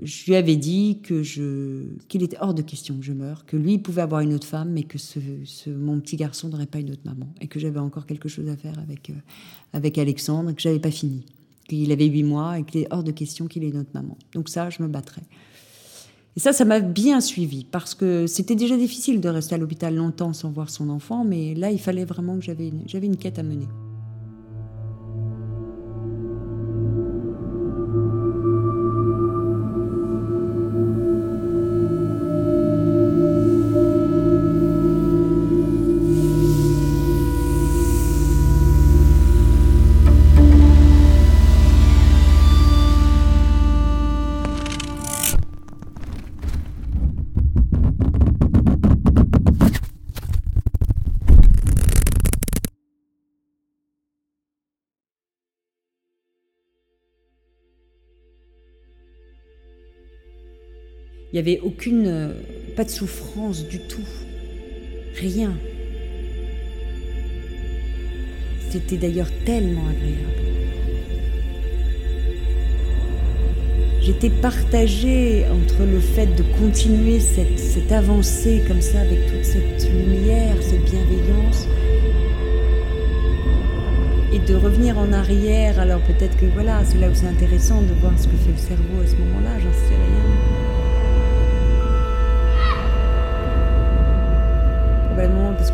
je 0.03 0.27
lui 0.27 0.37
avais 0.37 0.57
dit 0.57 1.01
que 1.03 1.23
je 1.23 1.85
qu'il 2.09 2.23
était 2.23 2.37
hors 2.41 2.53
de 2.53 2.63
question 2.63 2.97
que 2.99 3.05
je 3.05 3.13
meure, 3.13 3.47
que 3.47 3.57
lui 3.57 3.79
pouvait 3.79 4.03
avoir 4.03 4.21
une 4.21 4.35
autre 4.35 4.47
femme, 4.47 4.71
mais 4.71 4.83
que 4.83 4.99
ce, 4.99 5.19
mon 5.71 5.99
petit 6.01 6.17
garçon 6.17 6.49
n'aurait 6.49 6.67
pas 6.67 6.79
une 6.79 6.91
autre 6.91 7.03
maman, 7.05 7.27
et 7.41 7.47
que 7.47 7.59
j'avais 7.59 7.79
encore 7.79 8.07
quelque 8.07 8.29
chose 8.29 8.49
à 8.49 8.57
faire 8.57 8.79
avec 8.79 9.11
euh, 9.11 9.15
avec 9.73 9.97
Alexandre, 9.99 10.53
que 10.53 10.61
j'avais 10.61 10.79
pas 10.79 10.91
fini, 10.91 11.25
qu'il 11.69 11.91
avait 11.91 12.07
huit 12.07 12.23
mois 12.23 12.59
et 12.59 12.65
qu'il 12.65 12.83
est 12.83 12.89
hors 12.91 13.03
de 13.03 13.13
question 13.13 13.47
qu'il 13.47 13.65
ait 13.65 13.69
une 13.69 13.79
autre 13.79 13.91
maman. 13.95 14.19
Donc 14.35 14.49
ça, 14.49 14.69
je 14.69 14.83
me 14.83 14.89
battrais. 14.89 15.23
Et 16.37 16.41
ça, 16.41 16.53
ça 16.53 16.65
m'a 16.65 16.81
bien 16.81 17.21
suivi 17.21 17.65
parce 17.65 17.95
que 17.95 18.27
c'était 18.27 18.55
déjà 18.55 18.77
difficile 18.77 19.21
de 19.21 19.29
rester 19.29 19.55
à 19.55 19.59
l'hôpital 19.59 19.95
longtemps 19.95 20.33
sans 20.33 20.51
voir 20.51 20.71
son 20.71 20.89
enfant, 20.91 21.25
mais 21.25 21.55
là, 21.55 21.71
il 21.71 21.81
fallait 21.81 22.05
vraiment 22.05 22.37
que 22.39 22.45
j'avais 22.45 22.73
j'avais 22.87 23.07
une 23.07 23.17
quête 23.17 23.39
à 23.39 23.43
mener. 23.43 23.67
Il 61.41 61.45
n'y 61.45 61.53
avait 61.53 61.61
aucune, 61.63 62.07
euh, 62.07 62.33
pas 62.77 62.85
de 62.85 62.91
souffrance 62.91 63.67
du 63.67 63.79
tout. 63.79 64.05
Rien. 65.17 65.55
C'était 68.69 68.99
d'ailleurs 68.99 69.31
tellement 69.47 69.85
agréable. 69.89 70.19
J'étais 74.03 74.29
partagée 74.29 75.47
entre 75.47 75.91
le 75.91 75.99
fait 75.99 76.27
de 76.27 76.43
continuer 76.59 77.21
cette, 77.21 77.59
cette, 77.59 77.91
avancée 77.91 78.63
comme 78.69 78.83
ça 78.83 79.01
avec 79.01 79.27
toute 79.29 79.45
cette 79.45 79.91
lumière, 79.91 80.57
cette 80.61 80.85
bienveillance, 80.85 81.67
et 84.31 84.41
de 84.41 84.55
revenir 84.57 84.99
en 84.99 85.11
arrière. 85.15 85.81
Alors 85.81 86.01
peut-être 86.01 86.37
que 86.37 86.45
voilà, 86.53 86.85
c'est 86.85 86.99
là 86.99 87.09
où 87.09 87.15
c'est 87.15 87.29
intéressant 87.29 87.81
de 87.81 87.95
voir 87.99 88.13
ce 88.19 88.27
que 88.27 88.37
fait 88.37 88.51
le 88.51 88.59
cerveau 88.59 89.01
à 89.03 89.07
ce 89.07 89.17
moment-là, 89.17 89.59
j'en 89.59 89.73
sais 89.73 89.95
rien. 89.95 90.70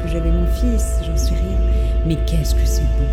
J'avais 0.07 0.31
mon 0.31 0.47
fils, 0.47 1.01
j'en 1.05 1.17
sais 1.17 1.35
rien. 1.35 1.59
Mais 2.07 2.17
qu'est-ce 2.27 2.55
que 2.55 2.65
c'est 2.65 2.83
beau 2.83 3.07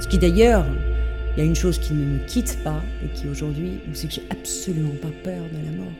Ce 0.00 0.08
qui 0.08 0.18
d'ailleurs, 0.18 0.64
il 1.36 1.40
y 1.40 1.42
a 1.42 1.44
une 1.46 1.56
chose 1.56 1.78
qui 1.78 1.94
ne 1.94 2.04
me 2.04 2.18
quitte 2.26 2.62
pas 2.62 2.82
et 3.04 3.08
qui 3.08 3.26
aujourd'hui, 3.28 3.78
c'est 3.94 4.08
que 4.08 4.14
j'ai 4.14 4.22
absolument 4.30 4.94
pas 5.00 5.10
peur 5.22 5.42
de 5.50 5.64
la 5.64 5.72
mort. 5.72 5.92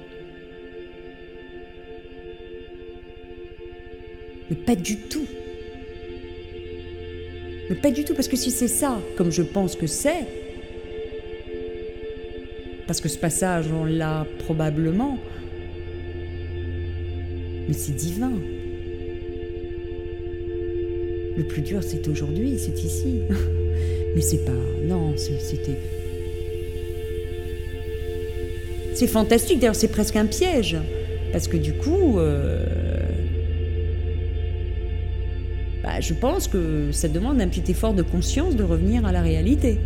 Mais 4.50 4.56
pas 4.56 4.74
du 4.74 4.96
tout. 4.96 5.26
Mais 7.70 7.76
pas 7.76 7.90
du 7.90 8.04
tout, 8.04 8.14
parce 8.14 8.28
que 8.28 8.36
si 8.36 8.50
c'est 8.50 8.68
ça, 8.68 9.00
comme 9.16 9.30
je 9.30 9.42
pense 9.42 9.76
que 9.76 9.86
c'est, 9.86 10.41
parce 12.92 13.00
que 13.00 13.08
ce 13.08 13.16
passage, 13.16 13.64
on 13.72 13.86
l'a 13.86 14.26
probablement. 14.40 15.16
Mais 17.66 17.72
c'est 17.72 17.96
divin. 17.96 18.32
Le 21.38 21.42
plus 21.44 21.62
dur, 21.62 21.82
c'est 21.82 22.06
aujourd'hui, 22.06 22.58
c'est 22.58 22.84
ici. 22.84 23.20
Mais 24.14 24.20
c'est 24.20 24.44
pas. 24.44 24.52
Non, 24.84 25.14
c'était. 25.16 25.78
C'est 28.92 29.06
fantastique, 29.06 29.58
d'ailleurs, 29.60 29.74
c'est 29.74 29.88
presque 29.88 30.16
un 30.16 30.26
piège. 30.26 30.76
Parce 31.32 31.48
que 31.48 31.56
du 31.56 31.72
coup. 31.72 32.18
Euh, 32.18 32.62
bah, 35.82 35.98
je 35.98 36.12
pense 36.12 36.46
que 36.46 36.92
ça 36.92 37.08
demande 37.08 37.40
un 37.40 37.48
petit 37.48 37.70
effort 37.70 37.94
de 37.94 38.02
conscience 38.02 38.54
de 38.54 38.64
revenir 38.64 39.06
à 39.06 39.12
la 39.12 39.22
réalité. 39.22 39.78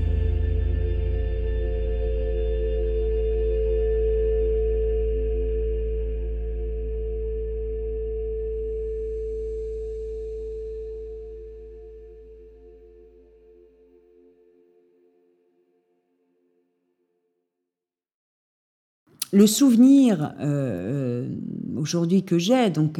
Le 19.36 19.46
souvenir 19.46 20.34
euh, 20.40 21.26
euh, 21.26 21.28
aujourd'hui 21.76 22.24
que 22.24 22.38
j'ai, 22.38 22.70
donc 22.70 22.98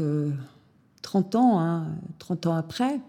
30 1.01 1.35
euh, 1.35 1.39
ans, 1.39 1.87
30 2.19 2.47
hein, 2.47 2.51
ans 2.51 2.55
après, 2.55 3.01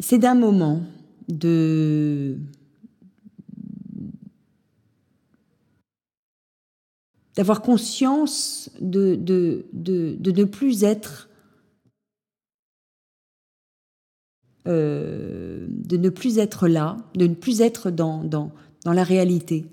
c'est 0.00 0.18
d'un 0.18 0.34
moment 0.34 0.80
de 1.28 2.38
d'avoir 7.36 7.60
conscience 7.60 8.70
de, 8.80 9.18
ne 9.74 10.44
plus 10.44 10.84
être 10.84 11.28
de 14.64 15.68
ne 15.90 16.08
plus 16.08 16.38
être 16.38 16.68
là, 16.68 16.96
de 17.14 17.26
ne 17.26 17.34
plus 17.34 17.60
être 17.60 17.90
dans 17.90 18.30
la 18.86 19.04
réalité. 19.04 19.66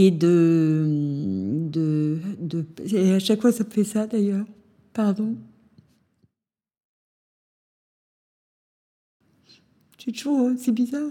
Et 0.00 0.12
de, 0.12 0.84
de, 1.70 2.20
de, 2.38 2.64
Et 2.94 3.14
à 3.14 3.18
chaque 3.18 3.40
fois, 3.40 3.50
ça 3.50 3.64
me 3.64 3.70
fait 3.70 3.82
ça 3.82 4.06
d'ailleurs. 4.06 4.46
Pardon. 4.92 5.36
C'est 9.98 10.12
toujours, 10.12 10.38
hein, 10.48 10.56
c'est 10.56 10.72
bizarre. 10.72 11.10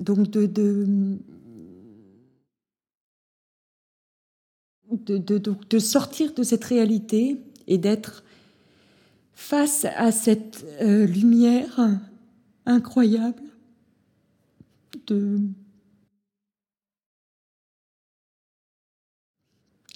Donc 0.00 0.28
de, 0.30 0.46
de, 0.46 0.86
de, 4.90 5.18
de, 5.18 5.38
de 5.38 5.78
sortir 5.78 6.34
de 6.34 6.42
cette 6.42 6.64
réalité 6.64 7.38
et 7.68 7.78
d'être 7.78 8.24
face 9.34 9.84
à 9.96 10.12
cette 10.12 10.64
euh, 10.80 11.06
lumière 11.06 11.80
incroyable 12.66 13.42
de 15.06 15.38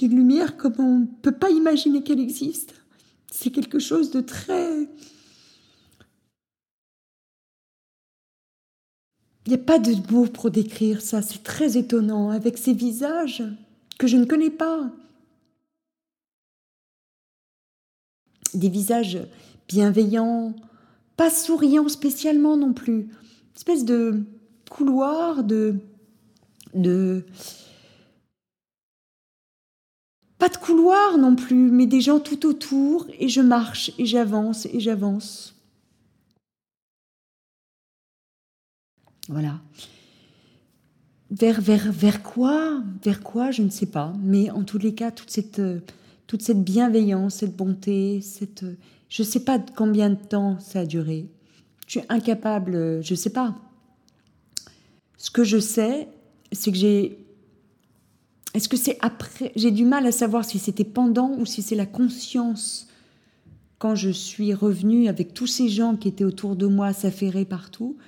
une 0.03 0.17
lumière 0.17 0.57
comme 0.57 0.75
on 0.79 0.99
ne 1.01 1.07
peut 1.07 1.33
pas 1.33 1.51
imaginer 1.51 2.03
qu'elle 2.03 2.21
existe. 2.21 2.75
C'est 3.31 3.51
quelque 3.51 3.79
chose 3.79 4.11
de 4.11 4.21
très... 4.21 4.89
Il 9.47 9.51
n'y 9.51 9.55
a 9.55 9.59
pas 9.59 9.79
de 9.79 9.95
mots 10.13 10.27
pour 10.27 10.51
décrire 10.51 11.01
ça, 11.01 11.23
c'est 11.23 11.43
très 11.45 11.77
étonnant, 11.77 12.31
avec 12.31 12.59
ces 12.59 12.73
visages 12.73 13.45
que 13.97 14.09
je 14.09 14.17
ne 14.17 14.25
connais 14.25 14.51
pas. 14.51 14.91
Des 18.55 18.69
visages 18.69 19.19
bienveillants, 19.69 20.55
pas 21.17 21.31
souriants 21.31 21.89
spécialement 21.89 22.57
non 22.57 22.73
plus. 22.73 23.09
Espèce 23.55 23.85
de 23.85 24.23
couloir, 24.71 25.45
de, 25.45 25.77
de, 26.75 27.25
pas 30.39 30.49
de 30.49 30.57
couloir 30.57 31.19
non 31.19 31.35
plus, 31.35 31.71
mais 31.71 31.87
des 31.87 32.01
gens 32.01 32.21
tout 32.21 32.47
autour, 32.47 33.07
et 33.19 33.29
je 33.29 33.41
marche, 33.41 33.93
et 33.99 34.07
j'avance, 34.07 34.67
et 34.67 34.81
j'avance. 34.81 35.55
Voilà. 39.29 39.61
Vers, 41.31 41.61
vers, 41.61 41.91
vers 41.91 42.23
quoi? 42.23 42.83
Vers 43.03 43.23
quoi? 43.23 43.51
Je 43.51 43.63
ne 43.63 43.71
sais 43.71 43.87
pas. 43.87 44.13
Mais 44.23 44.51
en 44.51 44.63
tous 44.63 44.79
les 44.79 44.95
cas, 44.95 45.11
toute 45.11 45.31
cette, 45.31 45.61
toute 46.27 46.43
cette 46.43 46.63
bienveillance, 46.63 47.37
cette 47.37 47.57
bonté, 47.57 48.21
cette, 48.21 48.65
je 49.09 49.23
ne 49.23 49.27
sais 49.27 49.45
pas 49.45 49.59
combien 49.59 50.11
de 50.11 50.17
temps 50.17 50.59
ça 50.61 50.81
a 50.81 50.87
duré. 50.87 51.27
Je 51.87 51.99
suis 51.99 52.09
incapable, 52.09 53.03
je 53.03 53.13
ne 53.13 53.17
sais 53.17 53.31
pas. 53.31 53.55
Ce 55.17 55.31
que 55.31 55.45
je 55.45 55.59
sais, 55.59 56.09
c'est 56.53 56.73
que 56.73 56.77
j'ai 56.77 57.19
est-ce 58.55 58.71
que 58.71 58.79
c'est 58.79 58.97
après 59.03 59.53
J'ai 59.55 59.71
du 59.71 59.85
mal 59.85 60.07
à 60.07 60.13
savoir 60.13 60.47
si 60.47 60.59
c'était 60.59 60.85
pendant 60.85 61.37
ou 61.39 61.45
si 61.45 61.61
c'est 61.61 61.75
la 61.75 61.85
conscience 61.85 62.89
quand 63.79 63.95
je 63.95 64.09
suis 64.09 64.55
revenue 64.55 65.09
avec 65.09 65.35
tous 65.35 65.47
ces 65.47 65.69
gens 65.69 65.95
qui 65.95 66.09
étaient 66.09 66.25
autour 66.25 66.57
de 66.57 66.67
moi, 66.67 66.95
s'affairer 66.95 67.45
partout, 67.45 67.99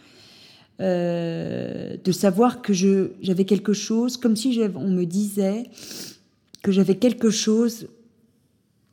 euh, 0.80 1.98
de 2.02 2.12
savoir 2.12 2.62
que 2.62 2.72
j'avais 2.72 3.44
quelque 3.44 3.74
chose, 3.74 4.16
comme 4.16 4.36
si 4.36 4.58
on 4.74 4.88
me 4.88 5.04
disait 5.04 5.64
que 6.62 6.72
j'avais 6.72 6.96
quelque 6.96 7.28
chose 7.28 7.88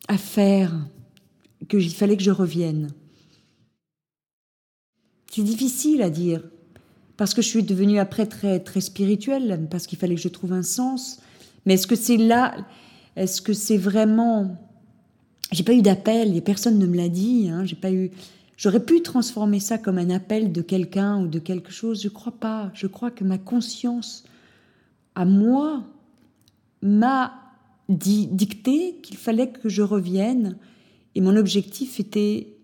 à 0.07 0.17
faire, 0.17 0.74
qu'il 1.69 1.89
fallait 1.93 2.17
que 2.17 2.24
je 2.24 2.31
revienne. 2.31 2.89
C'est 5.31 5.43
difficile 5.43 6.01
à 6.01 6.09
dire, 6.09 6.41
parce 7.17 7.33
que 7.33 7.41
je 7.41 7.47
suis 7.47 7.63
devenue 7.63 8.00
après 8.00 8.25
très, 8.25 8.59
très 8.59 8.81
spirituelle, 8.81 9.67
parce 9.69 9.88
qu'il 9.88 9.97
fallait 9.97 10.15
que 10.15 10.21
je 10.21 10.29
trouve 10.29 10.53
un 10.53 10.63
sens. 10.63 11.19
Mais 11.65 11.75
est-ce 11.75 11.88
que 11.88 11.95
c'est 11.95 12.17
là 12.17 12.55
Est-ce 13.15 13.41
que 13.41 13.53
c'est 13.53 13.77
vraiment 13.77 14.57
J'ai 15.51 15.63
pas 15.63 15.74
eu 15.74 15.81
d'appel, 15.81 16.35
et 16.35 16.41
personne 16.41 16.77
ne 16.77 16.85
me 16.85 16.95
l'a 16.95 17.09
dit. 17.09 17.50
Hein, 17.50 17.65
j'ai 17.65 17.75
pas 17.75 17.91
eu. 17.91 18.12
J'aurais 18.57 18.83
pu 18.83 19.01
transformer 19.01 19.59
ça 19.59 19.77
comme 19.77 19.97
un 19.97 20.09
appel 20.09 20.51
de 20.51 20.62
quelqu'un 20.62 21.21
ou 21.21 21.27
de 21.27 21.39
quelque 21.39 21.71
chose. 21.71 22.01
Je 22.01 22.09
crois 22.09 22.33
pas. 22.33 22.72
Je 22.74 22.87
crois 22.87 23.11
que 23.11 23.24
ma 23.24 23.37
conscience, 23.37 24.24
à 25.15 25.25
moi, 25.25 25.83
m'a 26.81 27.45
dicté 27.89 28.95
qu'il 29.03 29.17
fallait 29.17 29.51
que 29.51 29.69
je 29.69 29.81
revienne. 29.81 30.57
Et 31.13 31.21
mon 31.21 31.35
objectif 31.35 32.00
était 32.00 32.55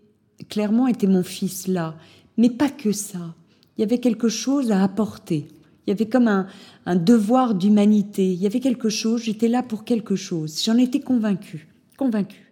clairement 0.49 0.88
était 0.88 1.07
mon 1.07 1.23
fils 1.23 1.67
là, 1.67 1.95
mais 2.38 2.49
pas 2.49 2.69
que 2.69 2.91
ça. 2.91 3.36
Il 3.77 3.81
y 3.81 3.84
avait 3.84 3.99
quelque 3.99 4.29
chose 4.29 4.71
à 4.71 4.84
apporter. 4.84 5.47
Il 5.86 5.89
y 5.89 5.93
avait 5.93 6.07
comme 6.07 6.27
un, 6.27 6.47
un 6.86 6.95
devoir 6.95 7.55
d'humanité. 7.55 8.31
Il 8.31 8.41
y 8.41 8.45
avait 8.45 8.60
quelque 8.60 8.89
chose, 8.89 9.23
j'étais 9.23 9.47
là 9.47 9.63
pour 9.63 9.84
quelque 9.86 10.15
chose. 10.15 10.62
J'en 10.63 10.77
étais 10.77 10.99
convaincue, 10.99 11.67
convaincue. 11.97 12.51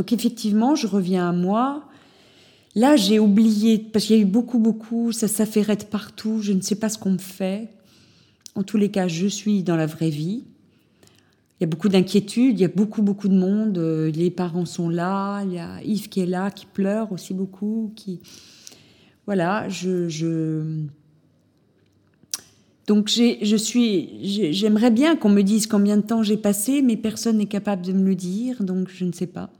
Donc 0.00 0.14
effectivement, 0.14 0.76
je 0.76 0.86
reviens 0.86 1.28
à 1.28 1.32
moi. 1.32 1.84
Là, 2.74 2.96
j'ai 2.96 3.18
oublié, 3.18 3.76
parce 3.76 4.06
qu'il 4.06 4.16
y 4.16 4.18
a 4.18 4.22
eu 4.22 4.24
beaucoup, 4.24 4.58
beaucoup, 4.58 5.12
ça 5.12 5.28
s'affairait 5.28 5.76
de 5.76 5.84
partout, 5.84 6.40
je 6.40 6.54
ne 6.54 6.62
sais 6.62 6.76
pas 6.76 6.88
ce 6.88 6.96
qu'on 6.96 7.10
me 7.10 7.18
fait. 7.18 7.68
En 8.54 8.62
tous 8.62 8.78
les 8.78 8.90
cas, 8.90 9.08
je 9.08 9.26
suis 9.26 9.62
dans 9.62 9.76
la 9.76 9.84
vraie 9.84 10.08
vie. 10.08 10.44
Il 11.04 11.60
y 11.60 11.64
a 11.64 11.66
beaucoup 11.66 11.90
d'inquiétudes, 11.90 12.58
il 12.58 12.62
y 12.62 12.64
a 12.64 12.68
beaucoup, 12.68 13.02
beaucoup 13.02 13.28
de 13.28 13.36
monde. 13.36 13.76
Euh, 13.76 14.10
les 14.10 14.30
parents 14.30 14.64
sont 14.64 14.88
là, 14.88 15.42
il 15.44 15.52
y 15.52 15.58
a 15.58 15.82
Yves 15.82 16.08
qui 16.08 16.20
est 16.20 16.26
là, 16.26 16.50
qui 16.50 16.64
pleure 16.64 17.12
aussi 17.12 17.34
beaucoup. 17.34 17.92
Qui... 17.94 18.20
Voilà, 19.26 19.68
je. 19.68 20.08
je... 20.08 20.62
Donc 22.86 23.08
je 23.08 23.56
suis, 23.56 24.52
j'aimerais 24.54 24.90
bien 24.90 25.14
qu'on 25.14 25.28
me 25.28 25.42
dise 25.42 25.66
combien 25.66 25.98
de 25.98 26.02
temps 26.02 26.22
j'ai 26.22 26.38
passé, 26.38 26.80
mais 26.80 26.96
personne 26.96 27.36
n'est 27.36 27.44
capable 27.44 27.84
de 27.84 27.92
me 27.92 28.08
le 28.08 28.14
dire, 28.14 28.64
donc 28.64 28.88
je 28.88 29.04
ne 29.04 29.12
sais 29.12 29.26
pas. 29.26 29.50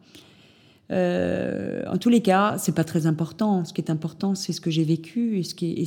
En 0.90 1.98
tous 1.98 2.09
les 2.09 2.20
cas, 2.20 2.57
c'est 2.59 2.74
pas 2.74 2.85
très 2.85 3.07
important. 3.07 3.64
Ce 3.64 3.72
qui 3.72 3.81
est 3.81 3.90
important, 3.90 4.35
c'est 4.35 4.53
ce 4.53 4.61
que 4.61 4.70
j'ai 4.70 4.85
vécu 4.85 5.38
et 5.38 5.42
ce 5.42 5.55
qui 5.55 5.87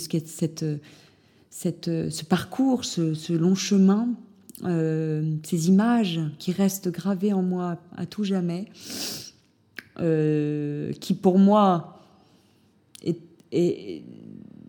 ce 1.52 2.24
parcours, 2.24 2.86
ce, 2.86 3.34
long 3.34 3.56
chemin, 3.56 4.10
ces 4.64 5.68
images 5.68 6.22
qui 6.40 6.52
restent 6.52 6.90
gravées 6.90 7.34
en 7.34 7.42
moi 7.42 7.78
à 7.98 8.06
tout 8.06 8.24
jamais, 8.24 8.66
qui 9.98 11.14
pour 11.22 11.38
moi 11.38 12.00
est, 13.52 14.04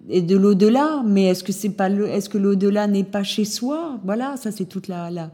de 0.09 0.37
l'au-delà, 0.37 1.03
mais 1.05 1.25
est-ce 1.25 1.45
que 1.45 1.53
c'est 1.53 1.71
pas 1.71 1.89
est-ce 1.89 2.29
que 2.29 2.39
l'au-delà 2.39 2.87
n'est 2.87 3.05
pas 3.05 3.23
chez 3.23 3.45
soi? 3.45 3.99
Voilà, 4.05 4.37
ça 4.37 4.53
c'est 4.53 4.67
toute 4.67 4.89
la, 4.89 5.31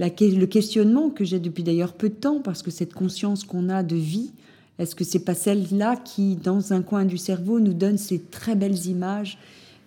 le 0.00 0.46
questionnement 0.46 1.10
que 1.10 1.24
j'ai 1.24 1.38
depuis 1.38 1.62
d'ailleurs 1.62 1.92
peu 1.92 2.08
de 2.08 2.14
temps 2.14 2.40
parce 2.40 2.62
que 2.62 2.70
cette 2.70 2.94
conscience 2.94 3.44
qu'on 3.44 3.68
a 3.68 3.82
de 3.82 3.96
vie, 3.96 4.32
est-ce 4.78 4.94
que 4.94 5.04
c'est 5.04 5.24
pas 5.24 5.34
celle-là 5.34 5.96
qui, 5.96 6.36
dans 6.36 6.72
un 6.72 6.80
coin 6.80 7.04
du 7.04 7.18
cerveau, 7.18 7.60
nous 7.60 7.74
donne 7.74 7.98
ces 7.98 8.18
très 8.18 8.54
belles 8.54 8.86
images 8.86 9.38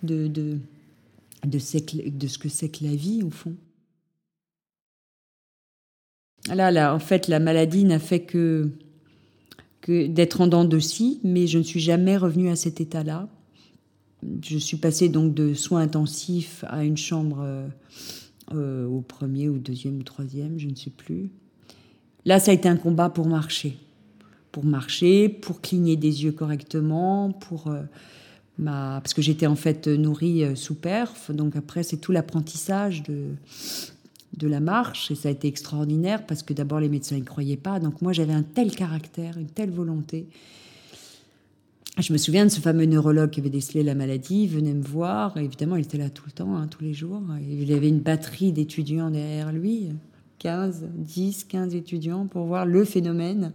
de 0.04 0.28
de 0.28 0.58
de, 1.45 1.60
ce 1.60 2.38
que 2.38 2.47
c'est 2.47 2.69
que 2.69 2.86
la 2.86 2.95
vie 2.95 3.23
au 3.23 3.30
fond? 3.30 3.54
Là, 6.47 6.71
là, 6.71 6.93
en 6.93 6.99
fait, 6.99 7.28
la 7.28 7.39
maladie 7.39 7.84
n'a 7.84 7.99
fait 7.99 8.21
que 8.21 8.69
d'être 9.88 10.39
en 10.39 10.47
dents 10.47 10.63
de 10.63 10.80
scie, 10.80 11.19
mais 11.23 11.47
je 11.47 11.58
ne 11.58 11.63
suis 11.63 11.80
jamais 11.80 12.15
revenue 12.15 12.49
à 12.49 12.56
cet 12.56 12.80
état-là. 12.80 13.28
Je 14.41 14.58
suis 14.58 14.78
passée 14.78 15.10
donc 15.10 15.34
de 15.34 15.54
soins 15.54 15.82
intensifs 15.82 16.63
à 16.69 16.86
une 16.86 16.95
chambre 16.95 17.67
euh, 18.52 18.56
euh, 18.56 18.88
au 18.88 19.02
premier 19.02 19.50
ou 19.50 19.58
deuxième 19.58 20.00
ou 20.00 20.04
troisième, 20.04 20.60
je 20.60 20.68
ne 20.68 20.76
sais 20.76 20.90
plus. 20.90 21.30
Là, 22.26 22.40
ça 22.40 22.52
a 22.52 22.54
été 22.54 22.70
un 22.70 22.78
combat 22.78 23.10
pour 23.10 23.28
marcher, 23.28 23.78
pour 24.52 24.66
marcher, 24.66 25.30
pour 25.30 25.62
cligner 25.62 25.96
des 25.96 26.24
yeux 26.24 26.32
correctement, 26.32 27.32
pour 27.32 27.68
euh, 27.68 27.82
ma... 28.58 29.00
parce 29.02 29.14
que 29.14 29.22
j'étais 29.22 29.48
en 29.48 29.56
fait 29.56 29.88
nourrie 29.88 30.56
sous 30.56 30.76
perf. 30.76 31.32
Donc 31.32 31.56
après, 31.56 31.84
c'est 31.84 31.98
tout 31.98 32.12
l'apprentissage 32.12 33.04
de 33.04 33.30
de 34.38 34.48
la 34.48 34.60
marche 34.60 35.12
et 35.12 35.16
ça 35.16 35.30
a 35.30 35.32
été 35.32 35.48
extraordinaire 35.48 36.26
parce 36.26 36.42
que 36.42 36.54
d'abord 36.54 36.80
les 36.80 36.90
médecins 36.90 37.18
ne 37.18 37.24
croyaient 37.24 37.58
pas. 37.58 37.80
Donc 37.80 38.02
moi, 38.02 38.14
j'avais 38.14 38.34
un 38.34 38.44
tel 38.44 38.72
caractère, 38.72 39.38
une 39.38 39.48
telle 39.48 39.70
volonté 39.70 40.28
je 42.00 42.12
me 42.12 42.18
souviens 42.18 42.46
de 42.46 42.50
ce 42.50 42.60
fameux 42.60 42.86
neurologue 42.86 43.30
qui 43.30 43.40
avait 43.40 43.50
décelé 43.50 43.84
la 43.84 43.94
maladie, 43.94 44.44
il 44.44 44.50
venait 44.50 44.74
me 44.74 44.84
voir, 44.84 45.38
évidemment 45.38 45.76
il 45.76 45.84
était 45.84 45.98
là 45.98 46.10
tout 46.10 46.24
le 46.26 46.32
temps, 46.32 46.56
hein, 46.56 46.68
tous 46.68 46.84
les 46.84 46.94
jours, 46.94 47.22
il 47.48 47.72
avait 47.72 47.90
une 47.90 48.00
batterie 48.00 48.52
d'étudiants 48.52 49.12
derrière 49.12 49.52
lui, 49.52 49.90
15, 50.40 50.88
10, 50.96 51.44
15 51.44 51.76
étudiants 51.76 52.26
pour 52.26 52.46
voir 52.46 52.66
le 52.66 52.84
phénomène, 52.84 53.54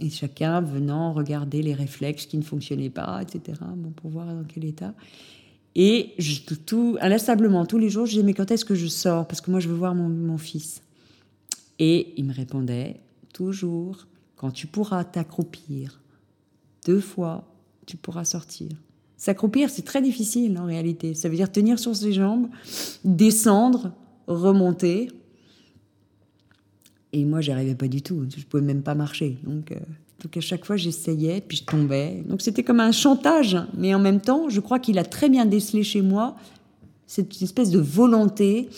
et 0.00 0.08
chacun 0.10 0.60
venant 0.60 1.12
regarder 1.12 1.60
les 1.60 1.74
réflexes 1.74 2.26
qui 2.26 2.38
ne 2.38 2.42
fonctionnaient 2.42 2.90
pas, 2.90 3.20
etc., 3.20 3.58
bon, 3.76 3.90
pour 3.90 4.10
voir 4.10 4.26
dans 4.26 4.44
quel 4.44 4.64
état. 4.64 4.94
Et 5.74 6.14
je, 6.18 6.40
tout, 6.54 6.96
inlassablement, 7.00 7.66
tous 7.66 7.78
les 7.78 7.90
jours, 7.90 8.06
je 8.06 8.12
disais, 8.12 8.22
mais 8.22 8.34
quand 8.34 8.50
est-ce 8.50 8.64
que 8.64 8.74
je 8.74 8.86
sors? 8.86 9.26
Parce 9.26 9.40
que 9.40 9.50
moi, 9.50 9.60
je 9.60 9.68
veux 9.68 9.74
voir 9.74 9.94
mon 9.94 10.38
fils. 10.38 10.82
Et 11.78 12.14
il 12.16 12.24
me 12.24 12.32
répondait, 12.32 13.00
toujours, 13.32 14.06
quand 14.36 14.50
tu 14.50 14.66
pourras 14.66 15.04
t'accroupir 15.04 16.00
deux 16.86 17.00
fois 17.00 17.44
tu 17.88 17.96
pourras 17.96 18.24
sortir. 18.24 18.68
S'accroupir, 19.16 19.70
c'est 19.70 19.82
très 19.82 20.02
difficile 20.02 20.58
en 20.58 20.66
réalité. 20.66 21.14
Ça 21.14 21.28
veut 21.28 21.36
dire 21.36 21.50
tenir 21.50 21.78
sur 21.78 21.96
ses 21.96 22.12
jambes, 22.12 22.48
descendre, 23.02 23.92
remonter. 24.26 25.08
Et 27.14 27.24
moi, 27.24 27.40
j'arrivais 27.40 27.74
pas 27.74 27.88
du 27.88 28.02
tout. 28.02 28.26
Je 28.36 28.44
pouvais 28.44 28.62
même 28.62 28.82
pas 28.82 28.94
marcher. 28.94 29.38
Donc, 29.42 29.72
euh, 29.72 29.76
donc 30.22 30.36
à 30.36 30.40
chaque 30.40 30.66
fois, 30.66 30.76
j'essayais, 30.76 31.40
puis 31.40 31.56
je 31.56 31.64
tombais. 31.64 32.22
Donc 32.28 32.42
c'était 32.42 32.62
comme 32.62 32.80
un 32.80 32.92
chantage. 32.92 33.56
Mais 33.76 33.94
en 33.94 33.98
même 33.98 34.20
temps, 34.20 34.50
je 34.50 34.60
crois 34.60 34.78
qu'il 34.78 34.98
a 34.98 35.04
très 35.04 35.30
bien 35.30 35.46
décelé 35.46 35.82
chez 35.82 36.02
moi 36.02 36.36
cette 37.06 37.40
espèce 37.40 37.70
de 37.70 37.78
volonté 37.78 38.68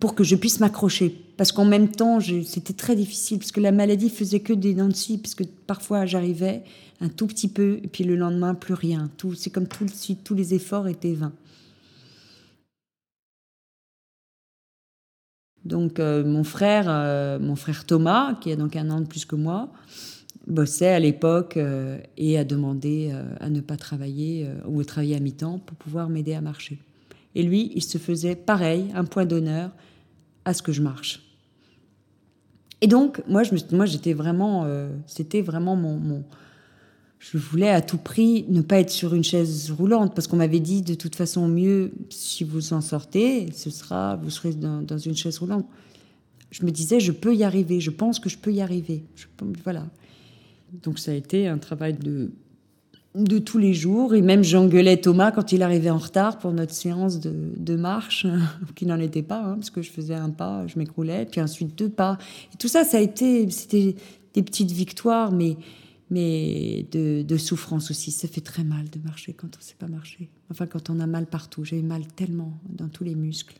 pour 0.00 0.14
que 0.14 0.24
je 0.24 0.36
puisse 0.36 0.58
m'accrocher. 0.58 1.23
Parce 1.36 1.50
qu'en 1.50 1.64
même 1.64 1.90
temps, 1.90 2.20
c'était 2.20 2.74
très 2.74 2.94
difficile, 2.94 3.38
parce 3.38 3.52
que 3.52 3.60
la 3.60 3.72
maladie 3.72 4.08
faisait 4.08 4.40
que 4.40 4.52
des 4.52 4.74
dents 4.74 4.88
de 4.88 4.94
scie, 4.94 5.18
parce 5.18 5.34
que 5.34 5.44
parfois 5.66 6.06
j'arrivais 6.06 6.62
un 7.00 7.08
tout 7.08 7.26
petit 7.26 7.48
peu, 7.48 7.80
et 7.82 7.88
puis 7.88 8.04
le 8.04 8.14
lendemain, 8.14 8.54
plus 8.54 8.74
rien. 8.74 9.10
C'est 9.36 9.50
comme 9.50 9.66
tout 9.66 9.86
tous 10.22 10.34
les 10.34 10.54
efforts 10.54 10.86
étaient 10.88 11.14
vains. 11.14 11.32
Donc 15.64 15.98
euh, 15.98 16.24
mon 16.24 16.44
frère, 16.44 16.86
euh, 16.88 17.38
mon 17.38 17.56
frère 17.56 17.84
Thomas, 17.84 18.34
qui 18.34 18.52
a 18.52 18.56
donc 18.56 18.76
un 18.76 18.90
an 18.90 19.00
de 19.00 19.06
plus 19.06 19.24
que 19.24 19.36
moi, 19.36 19.72
bossait 20.46 20.88
à 20.88 21.00
l'époque 21.00 21.56
euh, 21.56 21.98
et 22.16 22.38
a 22.38 22.44
demandé 22.44 23.12
à 23.40 23.48
ne 23.48 23.60
pas 23.60 23.76
travailler 23.76 24.46
ou 24.66 24.80
à 24.80 24.84
travailler 24.84 25.16
à 25.16 25.20
mi-temps 25.20 25.58
pour 25.58 25.76
pouvoir 25.76 26.08
m'aider 26.08 26.34
à 26.34 26.40
marcher. 26.40 26.78
Et 27.34 27.42
lui, 27.42 27.72
il 27.74 27.82
se 27.82 27.98
faisait 27.98 28.36
pareil, 28.36 28.90
un 28.94 29.04
point 29.04 29.24
d'honneur 29.24 29.70
à 30.44 30.54
ce 30.54 30.62
que 30.62 30.72
je 30.72 30.82
marche. 30.82 31.23
Et 32.80 32.86
donc, 32.86 33.22
moi, 33.28 33.42
moi, 33.72 33.86
j'étais 33.86 34.12
vraiment, 34.12 34.64
euh, 34.64 34.90
c'était 35.06 35.42
vraiment 35.42 35.76
mon, 35.76 35.96
mon, 35.96 36.24
je 37.18 37.38
voulais 37.38 37.70
à 37.70 37.80
tout 37.80 37.96
prix 37.96 38.44
ne 38.48 38.60
pas 38.60 38.80
être 38.80 38.90
sur 38.90 39.14
une 39.14 39.24
chaise 39.24 39.70
roulante 39.70 40.14
parce 40.14 40.26
qu'on 40.26 40.36
m'avait 40.36 40.60
dit 40.60 40.82
de 40.82 40.94
toute 40.94 41.16
façon 41.16 41.48
mieux 41.48 41.92
si 42.10 42.44
vous 42.44 42.72
en 42.74 42.80
sortez, 42.80 43.50
ce 43.52 43.70
sera, 43.70 44.16
vous 44.16 44.30
serez 44.30 44.52
dans, 44.52 44.82
dans, 44.82 44.98
une 44.98 45.16
chaise 45.16 45.38
roulante. 45.38 45.66
Je 46.50 46.64
me 46.64 46.70
disais, 46.70 47.00
je 47.00 47.12
peux 47.12 47.34
y 47.34 47.42
arriver, 47.42 47.80
je 47.80 47.90
pense 47.90 48.18
que 48.18 48.28
je 48.28 48.36
peux 48.36 48.52
y 48.52 48.60
arriver. 48.60 49.04
Je, 49.16 49.26
voilà. 49.64 49.86
Donc 50.82 50.98
ça 50.98 51.12
a 51.12 51.14
été 51.14 51.48
un 51.48 51.58
travail 51.58 51.94
de 51.94 52.30
de 53.14 53.38
tous 53.38 53.58
les 53.58 53.74
jours. 53.74 54.14
Et 54.14 54.22
même 54.22 54.42
j'engueulais 54.42 54.96
Thomas 54.96 55.30
quand 55.30 55.52
il 55.52 55.62
arrivait 55.62 55.90
en 55.90 55.98
retard 55.98 56.38
pour 56.38 56.52
notre 56.52 56.72
séance 56.72 57.20
de, 57.20 57.76
marche, 57.76 58.26
qui 58.74 58.86
n'en 58.86 58.98
était 58.98 59.22
pas, 59.22 59.42
hein, 59.42 59.54
parce 59.54 59.70
que 59.70 59.82
je 59.82 59.90
faisais 59.90 60.14
un 60.14 60.30
pas, 60.30 60.66
je 60.66 60.78
m'écroulais, 60.78 61.26
puis 61.30 61.40
ensuite 61.40 61.76
deux 61.76 61.88
pas. 61.88 62.18
Et 62.52 62.56
tout 62.56 62.68
ça, 62.68 62.84
ça 62.84 62.98
a 62.98 63.00
été, 63.00 63.48
c'était 63.50 63.96
des 64.34 64.42
petites 64.42 64.72
victoires, 64.72 65.32
mais, 65.32 65.56
mais 66.10 66.86
de, 66.92 67.36
souffrance 67.36 67.90
aussi. 67.90 68.10
Ça 68.10 68.28
fait 68.28 68.40
très 68.40 68.64
mal 68.64 68.90
de 68.90 68.98
marcher 69.00 69.32
quand 69.32 69.48
on 69.54 69.58
ne 69.58 69.64
sait 69.64 69.76
pas 69.78 69.88
marcher. 69.88 70.28
Enfin, 70.50 70.66
quand 70.66 70.90
on 70.90 71.00
a 71.00 71.06
mal 71.06 71.26
partout. 71.26 71.64
J'avais 71.64 71.82
mal 71.82 72.06
tellement 72.06 72.58
dans 72.68 72.88
tous 72.88 73.04
les 73.04 73.14
muscles. 73.14 73.58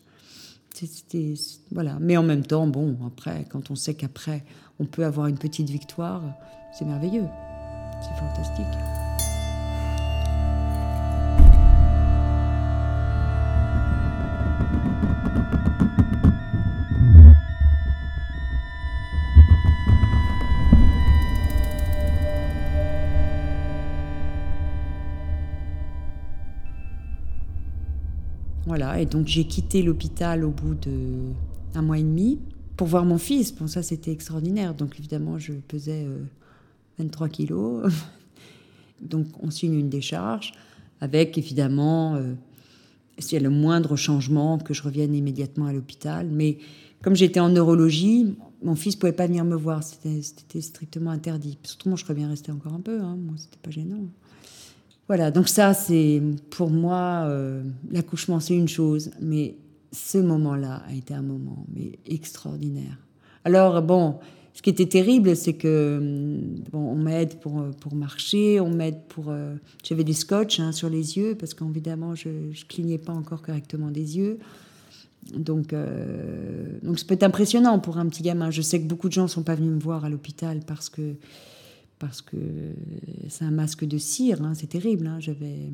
C'était, 0.75 1.35
voilà. 1.71 1.99
Mais 2.01 2.17
en 2.17 2.25
même 2.25 2.45
temps, 2.45 2.67
bon, 2.67 2.97
après, 3.07 3.47
quand 3.49 3.71
on 3.71 3.77
sait 3.77 3.95
qu'après, 3.95 4.45
on 4.81 4.87
peut 4.87 5.05
avoir 5.05 5.29
une 5.29 5.39
petite 5.39 5.71
victoire, 5.71 6.23
c'est 6.77 6.85
merveilleux. 6.85 7.29
C'est 8.03 8.19
fantastique. 8.19 9.04
Et 28.99 29.07
donc 29.07 29.27
j'ai 29.27 29.45
quitté 29.45 29.83
l'hôpital 29.83 30.45
au 30.45 30.51
bout 30.51 30.75
de 30.75 30.93
un 31.75 31.83
mois 31.83 31.99
et 31.99 32.03
demi 32.03 32.39
pour 32.77 32.87
voir 32.87 33.05
mon 33.05 33.19
fils. 33.19 33.55
Bon, 33.55 33.67
ça 33.67 33.83
c'était 33.83 34.13
extraordinaire. 34.13 34.75
Donc 34.75 34.99
évidemment, 34.99 35.39
je 35.39 35.53
pesais 35.53 36.07
23 36.99 37.27
euh, 37.27 37.31
kilos. 37.31 37.93
donc 39.01 39.27
on 39.43 39.51
signe 39.51 39.75
une 39.75 39.89
décharge 39.89 40.53
avec 41.01 41.37
évidemment, 41.37 42.15
euh, 42.15 42.35
s'il 43.19 43.35
y 43.35 43.41
a 43.41 43.43
le 43.43 43.51
moindre 43.51 43.97
changement, 43.97 44.59
que 44.59 44.75
je 44.75 44.83
revienne 44.83 45.15
immédiatement 45.15 45.67
à 45.67 45.73
l'hôpital. 45.73 46.29
Mais 46.31 46.59
comme 47.03 47.15
j'étais 47.15 47.41
en 47.41 47.51
neurologie, 47.51 48.35
mon 48.63 48.75
fils 48.75 48.97
pouvait 48.97 49.13
pas 49.13 49.27
venir 49.27 49.45
me 49.45 49.57
voir. 49.57 49.83
C'était 49.83 50.61
strictement 50.61 51.11
interdit. 51.11 51.59
Surtout, 51.63 51.91
moi, 51.91 51.97
je 51.97 52.05
serais 52.05 52.15
bien 52.15 52.29
rester 52.29 52.51
encore 52.51 52.73
un 52.73 52.81
peu. 52.81 53.01
Hein. 53.01 53.17
Moi, 53.21 53.35
c'était 53.37 53.59
pas 53.63 53.71
gênant. 53.71 54.07
Voilà, 55.07 55.31
donc 55.31 55.49
ça, 55.49 55.75
c'est 55.75 56.23
pour 56.51 56.71
moi, 56.71 57.25
euh, 57.27 57.63
l'accouchement, 57.91 58.41
c'est 58.41 58.55
une 58.55 58.69
chose, 58.69 59.11
mais 59.21 59.57
ce 59.93 60.19
moment-là 60.19 60.83
a 60.89 60.95
été 60.95 61.15
un 61.15 61.23
moment 61.23 61.67
mais 61.75 61.99
extraordinaire. 62.07 62.99
Alors, 63.45 63.83
bon, 63.83 64.19
ce 64.55 64.63
qui 64.63 64.71
était 64.71 64.87
terrible, 64.87 65.37
c'est 65.37 65.53
que 65.55 66.41
bon, 66.73 66.79
on 66.79 66.97
m'aide 66.97 67.39
pour, 67.41 67.65
pour 67.81 67.95
marcher, 67.95 68.61
on 68.61 68.71
m'aide 68.71 69.01
pour. 69.09 69.27
Euh, 69.29 69.57
j'avais 69.83 70.05
des 70.05 70.15
scotch 70.15 70.59
hein, 70.61 70.73
sur 70.73 70.89
les 70.89 71.19
yeux 71.19 71.35
parce 71.35 71.53
qu'évidemment, 71.53 72.15
je 72.15 72.29
ne 72.29 72.67
clignais 72.69 72.99
pas 72.99 73.13
encore 73.13 73.43
correctement 73.43 73.91
des 73.91 74.17
yeux. 74.17 74.39
Donc, 75.37 75.73
euh, 75.73 76.79
donc, 76.83 76.99
ça 76.99 77.05
peut 77.07 77.15
être 77.15 77.25
impressionnant 77.25 77.79
pour 77.79 77.99
un 77.99 78.07
petit 78.07 78.23
gamin. 78.23 78.51
Je 78.51 78.63
sais 78.63 78.81
que 78.81 78.87
beaucoup 78.87 79.09
de 79.09 79.15
gens 79.15 79.25
ne 79.25 79.29
sont 79.29 79.43
pas 79.43 79.55
venus 79.55 79.73
me 79.73 79.81
voir 79.81 80.05
à 80.05 80.09
l'hôpital 80.09 80.61
parce 80.67 80.89
que 80.89 81.15
parce 82.05 82.21
que 82.21 82.37
c'est 83.29 83.45
un 83.45 83.51
masque 83.51 83.87
de 83.87 83.97
cire, 83.97 84.43
hein, 84.43 84.53
c'est 84.55 84.67
terrible. 84.67 85.07
Hein. 85.07 85.21
J'avais, 85.21 85.71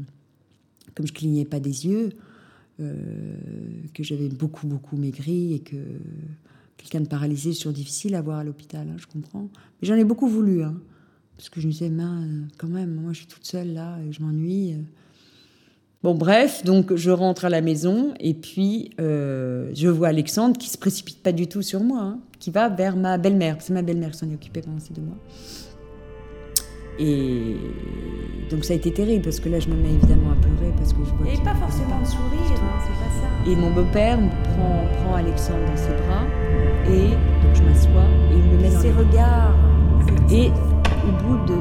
comme 0.95 1.07
je 1.07 1.13
clignais 1.13 1.45
pas 1.45 1.59
des 1.59 1.87
yeux, 1.87 2.11
euh, 2.81 2.95
que 3.93 4.05
j'avais 4.05 4.29
beaucoup 4.29 4.69
beaucoup 4.69 4.97
maigri 4.97 5.55
et 5.55 5.59
que 5.59 5.77
quelqu'un 6.77 7.01
de 7.01 7.09
paralysé, 7.09 7.53
c'est 7.53 7.73
difficile 7.73 8.15
à 8.15 8.23
voir 8.23 8.39
à 8.39 8.45
l'hôpital, 8.45 8.87
hein, 8.89 8.97
je 8.97 9.07
comprends. 9.07 9.49
Mais 9.83 9.89
j'en 9.89 9.97
ai 9.97 10.05
beaucoup 10.05 10.29
voulu, 10.29 10.63
parce 11.37 11.49
que 11.49 11.61
je 11.61 11.67
me 11.67 11.73
disais, 11.73 11.91
quand 12.59 12.69
même, 12.69 12.95
moi 12.95 13.13
je 13.13 13.19
suis 13.19 13.27
toute 13.27 13.45
seule 13.45 13.73
là, 13.73 13.99
et 14.07 14.13
je 14.13 14.23
m'ennuie. 14.23 14.77
Bon, 16.05 16.15
bref, 16.15 16.65
donc 16.65 16.95
je 16.95 17.11
rentre 17.11 17.45
à 17.45 17.51
la 17.51 17.61
maison 17.61 18.15
et 18.21 18.33
puis 18.33 18.91
euh, 19.01 19.71
je 19.75 19.89
vois 19.89 20.09
Alexandre 20.09 20.57
qui 20.57 20.71
se 20.71 20.79
précipite 20.79 21.23
pas 21.23 21.33
du 21.33 21.47
tout 21.49 21.61
sur 21.61 21.83
moi, 21.83 22.17
qui 22.39 22.51
va 22.51 22.71
vers 22.71 22.97
ma 22.97 23.19
belle-mère. 23.19 23.57
C'est 23.59 23.75
ma 23.75 23.83
belle-mère 23.83 24.13
qui 24.13 24.19
s'en 24.19 24.31
est 24.31 24.35
occupée 24.35 24.63
pendant 24.63 24.81
ces 24.81 24.95
deux 24.95 25.03
mois. 25.03 25.19
Et 26.99 27.57
donc 28.51 28.65
ça 28.65 28.73
a 28.73 28.77
été 28.77 28.93
terrible 28.93 29.23
parce 29.23 29.41
que 29.41 29.49
là 29.49 29.61
je 29.61 29.69
me 29.69 29.75
mets 29.75 29.95
évidemment 29.95 30.33
à 30.33 30.35
pleurer 30.35 30.73
parce 30.77 30.93
que 30.93 30.99
je 31.05 31.11
vois. 31.13 31.33
Et 31.33 31.37
pas 31.39 31.55
forcément 31.55 32.01
de 32.01 32.07
sourire, 32.07 32.57
hein, 32.57 32.79
c'est 32.83 32.93
pas 32.93 33.11
ça. 33.21 33.51
Et 33.51 33.57
mon 33.57 33.71
beau-père 33.71 34.19
prend, 34.19 34.85
prend 35.03 35.15
Alexandre 35.15 35.65
dans 35.67 35.77
ses 35.77 35.95
bras 36.05 36.27
et 36.87 37.11
donc 37.11 37.55
je 37.55 37.63
m'assois 37.63 38.09
et 38.31 38.35
il 38.35 38.57
me 38.57 38.63
met 38.63 38.71
dans 38.71 38.81
ses 38.81 38.93
regards. 38.93 39.57
Et 40.31 40.49
au 40.49 41.13
bout 41.23 41.47
de 41.47 41.59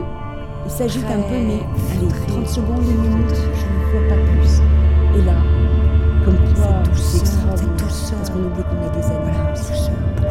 il 0.70 0.72
s'agite 0.72 1.06
un 1.06 1.22
peu, 1.22 1.34
mais 1.34 1.62
allez, 1.98 2.14
30 2.28 2.48
secondes, 2.48 2.84
une 2.84 3.02
minute, 3.02 3.34
je 3.34 3.66
ne 3.66 4.00
vois 4.00 4.08
pas 4.08 4.22
plus. 4.32 4.62
Et 5.18 5.26
là, 5.26 5.42
comme 6.24 6.38
quoi, 6.54 6.84
c'est 6.94 7.22
extraordinaire. 7.22 7.74
Parce 7.78 8.30
qu'on 8.30 8.40
oublie 8.40 8.62
qu'on 8.62 8.86
a 8.86 8.90
des. 8.94 9.02
Voilà, 9.02 9.54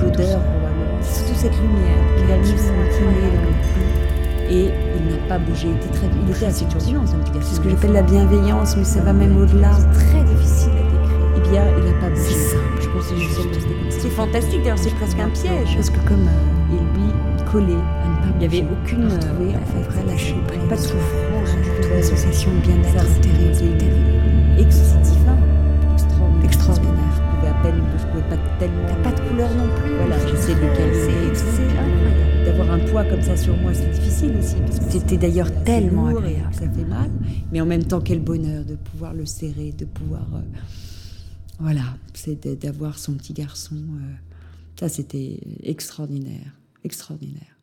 L'odeur, 0.01 0.39
probablement. 0.39 1.03
Surtout 1.03 1.35
cette 1.35 1.57
lumière 1.59 1.99
a 2.31 2.39
mis 2.39 2.48
Il 5.47 5.71
était, 5.71 5.89
très, 5.89 6.07
il 6.25 6.31
était 6.31 6.47
assez 6.47 6.65
turbulent, 6.67 7.07
ce 7.07 7.15
petit 7.17 7.33
garçon. 7.33 7.49
C'est 7.51 7.57
ce 7.57 7.61
que 7.61 7.71
j'appelle 7.71 7.93
la 7.93 8.03
bienveillance, 8.03 8.77
mais 8.77 8.85
ça 8.85 9.01
va 9.01 9.13
même 9.13 9.37
au-delà. 9.37 9.71
C'est 9.73 10.07
très 10.07 10.25
difficile 10.25 10.71
à 10.73 10.83
décrire. 10.83 11.19
Eh 11.37 11.49
bien, 11.51 11.63
il 11.79 11.85
n'a 11.85 12.01
pas 12.01 12.11
bougé. 12.11 12.23
C'est 12.23 12.57
simple. 12.57 12.63
Je 12.81 12.89
pense 12.89 13.03
que 13.03 13.09
c'est 13.09 13.21
juste. 13.21 14.01
C'est 14.01 14.11
fantastique, 14.11 14.63
d'ailleurs, 14.63 14.79
c'est 14.79 14.95
presque 14.95 15.19
un 15.19 15.31
piège. 15.31 15.75
Parce 15.75 15.91
que 15.91 15.99
comme 16.09 16.29
euh, 16.29 16.73
il 16.73 17.01
lui 17.01 17.13
collait 17.51 17.83
il 18.41 18.49
n'y 18.49 18.57
avait 18.57 18.67
aucune 18.71 19.05
retrouvée, 19.05 19.55
à 19.55 19.59
peu 19.59 19.81
près 19.89 20.05
lâcher. 20.05 20.37
Pas 20.69 20.77
de 20.77 20.81
souffrance, 20.81 21.57
toute 21.81 21.91
la 21.91 22.03
sensation 22.03 22.51
de 22.53 22.59
bien-être 22.59 23.21
terrible, 23.21 23.79
terrible. 23.79 24.59
Extraordinaire. 24.59 25.48
Je 27.71 28.03
je 28.03 28.07
pouvais 28.07 28.29
pas 28.29 28.37
tellement. 28.59 28.87
T'as 28.87 28.97
pas 28.97 29.13
de 29.13 29.29
couleur 29.29 29.55
non 29.55 29.69
plus. 29.77 29.95
Voilà, 29.97 30.19
j'essaie 30.27 30.55
de 30.55 30.61
le 30.61 30.77
calmer. 30.77 31.35
C'est 31.35 31.79
incroyable. 31.79 32.45
D'avoir 32.45 32.71
un 32.71 32.79
poids 32.79 33.05
comme 33.05 33.21
ça 33.21 33.37
sur 33.37 33.57
moi, 33.59 33.75
c'est 33.75 33.91
difficile 33.91 34.37
aussi. 34.39 34.57
C'était 34.89 35.17
d'ailleurs 35.19 35.53
tellement 35.65 36.07
agréable. 36.07 36.55
Ça 36.55 36.69
fait 36.71 36.85
mal, 36.85 37.11
mais 37.53 37.61
en 37.61 37.67
même 37.67 37.85
temps, 37.85 38.01
quel 38.01 38.21
bonheur 38.21 38.65
de 38.65 38.77
pouvoir 38.77 39.13
le 39.13 39.27
serrer, 39.27 39.73
de 39.73 39.85
pouvoir. 39.85 40.27
Euh, 40.35 40.41
voilà, 41.61 41.83
c'est 42.15 42.47
d'avoir 42.63 42.99
son 42.99 43.15
petit 43.15 43.35
garçon. 43.35 43.77
Euh, 43.77 44.15
ça, 44.79 44.89
c'était 44.89 45.41
extraordinaire, 45.63 46.53
extraordinaire. 46.85 47.58